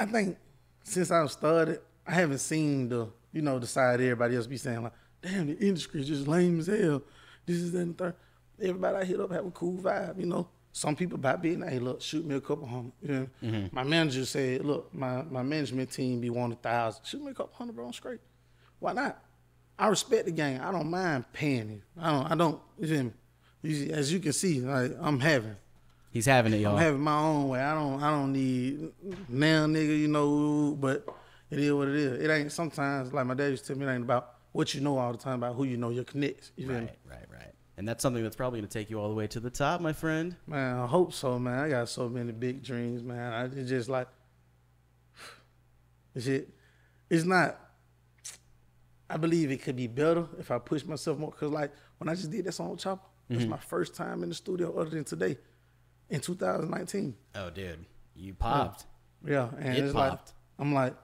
I 0.00 0.06
think 0.06 0.38
since 0.84 1.10
I've 1.10 1.32
started, 1.32 1.80
I 2.06 2.12
haven't 2.12 2.38
seen 2.38 2.88
the 2.88 3.08
you 3.32 3.42
know 3.42 3.58
the 3.58 3.66
side 3.66 4.00
everybody 4.00 4.36
else 4.36 4.46
be 4.46 4.56
saying 4.56 4.84
like, 4.84 4.92
"Damn, 5.20 5.48
the 5.48 5.58
industry 5.58 6.00
is 6.00 6.08
just 6.08 6.28
lame 6.28 6.60
as 6.60 6.68
hell." 6.68 7.02
This 7.46 7.56
is 7.56 7.72
that 7.72 7.80
and 7.80 7.98
third. 7.98 8.14
Everybody 8.60 8.96
I 8.96 9.04
hit 9.04 9.20
up 9.20 9.32
have 9.32 9.46
a 9.46 9.50
cool 9.50 9.78
vibe, 9.78 10.20
you 10.20 10.26
know. 10.26 10.48
Some 10.72 10.96
people 10.96 11.18
by 11.18 11.36
being, 11.36 11.62
hey, 11.62 11.78
look, 11.78 12.02
shoot 12.02 12.24
me 12.24 12.34
a 12.34 12.40
couple 12.40 12.66
hundred. 12.66 12.92
You 13.02 13.14
know? 13.14 13.28
Mm-hmm. 13.44 13.76
My 13.76 13.84
manager 13.84 14.24
said, 14.24 14.64
look, 14.64 14.92
my, 14.92 15.22
my 15.22 15.42
management 15.44 15.92
team 15.92 16.20
be 16.20 16.30
one 16.30 16.50
a 16.50 16.56
thousand. 16.56 17.04
Shoot 17.04 17.22
me 17.22 17.30
a 17.30 17.34
couple 17.34 17.54
hundred, 17.54 17.76
bro. 17.76 17.86
I'm 17.86 17.92
straight. 17.92 18.18
Why 18.80 18.92
not? 18.92 19.22
I 19.78 19.86
respect 19.88 20.26
the 20.26 20.32
game. 20.32 20.60
I 20.62 20.72
don't 20.72 20.90
mind 20.90 21.24
paying 21.32 21.70
it. 21.70 21.80
I 22.00 22.10
don't. 22.10 22.32
I 22.32 22.34
don't. 22.34 22.60
You 22.78 23.12
me? 23.62 23.90
As 23.90 24.12
you 24.12 24.20
can 24.20 24.32
see, 24.32 24.60
like 24.60 24.92
I'm 25.00 25.20
having. 25.20 25.56
He's 26.14 26.26
having 26.26 26.52
it, 26.52 26.60
y'all. 26.60 26.76
I'm 26.76 26.82
having 26.82 27.00
my 27.00 27.18
own 27.18 27.48
way. 27.48 27.60
I 27.60 27.74
don't 27.74 28.00
I 28.00 28.08
don't 28.12 28.32
need 28.32 28.92
now 29.28 29.66
nigga, 29.66 29.98
you 29.98 30.06
know, 30.06 30.76
but 30.78 31.04
it 31.50 31.58
is 31.58 31.72
what 31.72 31.88
it 31.88 31.96
is. 31.96 32.22
It 32.24 32.30
ain't 32.30 32.52
sometimes 32.52 33.12
like 33.12 33.26
my 33.26 33.34
dad 33.34 33.48
used 33.48 33.64
to 33.64 33.74
tell 33.74 33.80
me 33.80 33.84
it 33.84 33.92
ain't 33.92 34.04
about 34.04 34.34
what 34.52 34.72
you 34.74 34.80
know 34.80 34.96
all 34.96 35.10
the 35.10 35.18
time, 35.18 35.42
about 35.42 35.56
who 35.56 35.64
you 35.64 35.76
know, 35.76 35.90
your 35.90 36.04
connects. 36.04 36.52
You? 36.56 36.70
Right, 36.70 36.96
right, 37.10 37.26
right. 37.32 37.52
And 37.76 37.88
that's 37.88 38.00
something 38.00 38.22
that's 38.22 38.36
probably 38.36 38.60
going 38.60 38.68
to 38.68 38.78
take 38.78 38.90
you 38.90 39.00
all 39.00 39.08
the 39.08 39.14
way 39.16 39.26
to 39.26 39.40
the 39.40 39.50
top, 39.50 39.80
my 39.80 39.92
friend. 39.92 40.36
Man, 40.46 40.78
I 40.78 40.86
hope 40.86 41.12
so, 41.12 41.36
man. 41.36 41.58
I 41.58 41.68
got 41.68 41.88
so 41.88 42.08
many 42.08 42.30
big 42.30 42.62
dreams, 42.62 43.02
man. 43.02 43.32
I 43.32 43.46
it's 43.46 43.68
just 43.68 43.88
like 43.88 44.06
it's 46.14 46.28
it. 46.28 46.48
It's 47.10 47.24
not. 47.24 47.58
I 49.10 49.16
believe 49.16 49.50
it 49.50 49.62
could 49.62 49.74
be 49.74 49.88
better 49.88 50.28
if 50.38 50.52
I 50.52 50.60
push 50.60 50.84
myself 50.84 51.18
more. 51.18 51.32
Cause 51.32 51.50
like 51.50 51.72
when 51.98 52.08
I 52.08 52.14
just 52.14 52.30
did 52.30 52.44
that 52.44 52.52
song 52.52 52.70
with 52.70 52.84
Choppa, 52.84 53.00
it's 53.28 53.40
mm-hmm. 53.40 53.50
my 53.50 53.58
first 53.58 53.96
time 53.96 54.22
in 54.22 54.28
the 54.28 54.34
studio 54.36 54.78
other 54.78 54.90
than 54.90 55.02
today, 55.02 55.36
in 56.10 56.20
2019. 56.20 57.14
Oh, 57.34 57.50
dude, 57.50 57.84
you 58.14 58.34
popped. 58.34 58.86
Yeah, 59.26 59.48
and 59.58 59.76
It 59.76 59.84
it's 59.84 59.92
popped. 59.92 60.10
like 60.10 60.20
I'm 60.58 60.74
like 60.74 60.94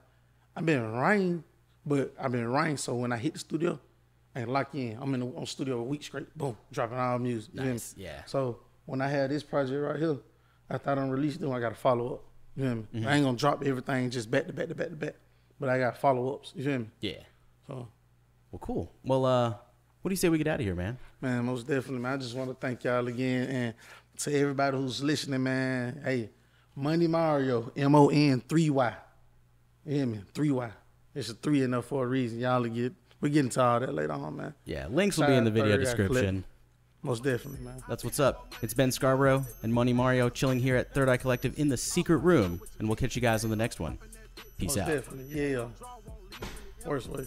I've 0.55 0.65
been 0.65 0.91
writing, 0.91 1.43
but 1.85 2.13
I've 2.19 2.31
been 2.31 2.47
writing. 2.47 2.77
So 2.77 2.95
when 2.95 3.11
I 3.11 3.17
hit 3.17 3.33
the 3.33 3.39
studio, 3.39 3.79
and 4.35 4.51
lock 4.51 4.73
in. 4.75 4.97
I'm 5.01 5.13
in 5.13 5.19
the 5.19 5.25
on 5.27 5.45
studio 5.45 5.79
a 5.79 5.83
week 5.83 6.03
straight. 6.03 6.35
Boom, 6.37 6.57
dropping 6.71 6.97
all 6.97 7.19
music. 7.19 7.51
you 7.53 7.61
hear 7.61 7.69
me? 7.69 7.73
Nice, 7.73 7.93
yeah. 7.97 8.23
So 8.25 8.59
when 8.85 9.01
I 9.01 9.07
had 9.07 9.29
this 9.29 9.43
project 9.43 9.81
right 9.81 9.99
here, 9.99 10.17
after 10.69 10.89
I 10.89 10.95
done 10.95 11.09
released 11.09 11.39
them, 11.39 11.51
I 11.51 11.59
got 11.59 11.69
to 11.69 11.75
follow 11.75 12.13
up. 12.15 12.23
You 12.55 12.63
me? 12.63 12.83
Mm-hmm. 12.95 13.07
I 13.07 13.15
ain't 13.15 13.23
gonna 13.25 13.37
drop 13.37 13.63
everything 13.65 14.09
just 14.09 14.29
back 14.29 14.47
to 14.47 14.53
back 14.53 14.67
to 14.67 14.75
back 14.75 14.89
to 14.89 14.95
back, 14.95 15.15
but 15.59 15.69
I 15.69 15.79
got 15.79 15.97
follow 15.97 16.33
ups. 16.33 16.53
You 16.55 16.63
feel 16.63 16.79
me? 16.79 16.89
Yeah. 16.99 17.23
So 17.67 17.87
Well, 18.51 18.59
cool. 18.59 18.91
Well, 19.05 19.25
uh, 19.25 19.49
what 20.01 20.09
do 20.09 20.13
you 20.13 20.17
say 20.17 20.29
we 20.29 20.37
get 20.37 20.47
out 20.47 20.59
of 20.59 20.65
here, 20.65 20.75
man? 20.75 20.97
man, 21.21 21.45
most 21.45 21.67
definitely, 21.67 21.99
man. 21.99 22.13
I 22.13 22.17
just 22.17 22.35
want 22.35 22.49
to 22.49 22.55
thank 22.55 22.83
y'all 22.83 23.07
again 23.07 23.47
and 23.49 23.73
to 24.23 24.33
everybody 24.39 24.77
who's 24.77 25.01
listening, 25.03 25.43
man. 25.43 26.01
Hey, 26.03 26.29
Money 26.75 27.07
Mario, 27.07 27.71
M 27.75 27.95
O 27.95 28.09
N 28.09 28.41
three 28.47 28.69
Y. 28.69 28.93
You 29.85 29.95
hear 29.95 30.05
me? 30.05 30.21
Three 30.33 30.51
Y. 30.51 30.69
It's 31.13 31.29
a 31.29 31.33
three 31.33 31.63
enough 31.63 31.85
for 31.85 32.05
a 32.05 32.07
reason. 32.07 32.39
Y'all 32.39 32.61
will 32.61 32.69
get 32.69 32.93
we 33.19 33.29
get 33.29 33.41
into 33.45 33.61
all 33.61 33.79
that 33.79 33.93
later 33.93 34.13
on, 34.13 34.37
man. 34.37 34.53
Yeah, 34.65 34.87
links 34.89 35.17
will 35.17 35.27
be 35.27 35.33
in 35.35 35.43
the 35.43 35.51
video 35.51 35.77
Third 35.77 35.87
Eye 35.87 35.93
Clip. 35.93 36.07
description. 36.09 36.43
Most 37.03 37.23
definitely, 37.23 37.65
man. 37.65 37.81
That's 37.89 38.03
what's 38.03 38.19
up. 38.19 38.53
It's 38.61 38.75
Ben 38.75 38.91
Scarborough 38.91 39.43
and 39.63 39.73
Money 39.73 39.91
Mario 39.91 40.29
chilling 40.29 40.59
here 40.59 40.75
at 40.75 40.93
Third 40.93 41.09
Eye 41.09 41.17
Collective 41.17 41.57
in 41.57 41.67
the 41.67 41.77
secret 41.77 42.17
room, 42.17 42.61
and 42.77 42.87
we'll 42.87 42.95
catch 42.95 43.15
you 43.15 43.21
guys 43.21 43.43
on 43.43 43.49
the 43.49 43.55
next 43.55 43.79
one. 43.79 43.97
Peace 44.57 44.75
Most 44.75 44.77
out. 44.79 44.87
definitely, 44.87 45.51
yeah. 45.51 45.65
Worst 46.85 47.09
way. 47.09 47.25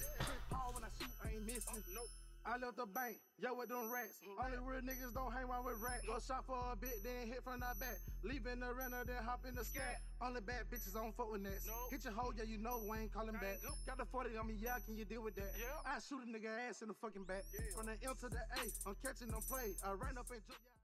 I 2.54 2.56
left 2.62 2.78
the 2.78 2.86
bank, 2.86 3.18
yo, 3.42 3.50
with 3.58 3.66
them 3.66 3.90
rats. 3.90 4.22
Mm. 4.22 4.38
Only 4.38 4.58
real 4.62 4.78
niggas 4.86 5.10
don't 5.10 5.34
hang 5.34 5.50
around 5.50 5.66
with 5.66 5.74
rats. 5.82 6.06
Go 6.06 6.22
shop 6.22 6.46
for 6.46 6.54
a 6.70 6.78
bit, 6.78 7.02
then 7.02 7.26
hit 7.26 7.42
from 7.42 7.58
the 7.58 7.66
back. 7.82 7.98
Leaving 8.22 8.62
the 8.62 8.70
renter, 8.70 9.02
then 9.02 9.18
hop 9.26 9.42
in 9.42 9.58
the 9.58 9.66
scat. 9.66 9.98
Only 10.22 10.38
bad 10.38 10.70
bitches 10.70 10.94
on 10.94 11.10
fuck 11.18 11.34
with 11.34 11.42
nets. 11.42 11.66
Hit 11.90 12.06
your 12.06 12.14
hoe, 12.14 12.30
yeah, 12.38 12.46
you 12.46 12.62
know 12.62 12.78
Wayne 12.86 13.10
calling 13.10 13.34
back. 13.42 13.58
Got 13.90 13.98
the 13.98 14.06
40 14.06 14.38
on 14.38 14.46
me, 14.46 14.54
yeah, 14.62 14.78
can 14.86 14.94
you 14.94 15.02
deal 15.04 15.26
with 15.26 15.34
that? 15.34 15.50
I 15.82 15.98
shoot 15.98 16.22
a 16.22 16.30
nigga 16.30 16.70
ass 16.70 16.78
in 16.78 16.94
the 16.94 16.94
fucking 16.94 17.26
back. 17.26 17.42
From 17.74 17.90
the 17.90 17.98
M 18.06 18.14
to 18.22 18.28
the 18.30 18.38
A, 18.38 18.62
I'm 18.86 18.94
catching 19.02 19.34
them 19.34 19.42
play. 19.50 19.74
I 19.82 19.90
ran 19.98 20.14
up 20.14 20.30
and 20.30 20.38
jumped. 20.46 20.83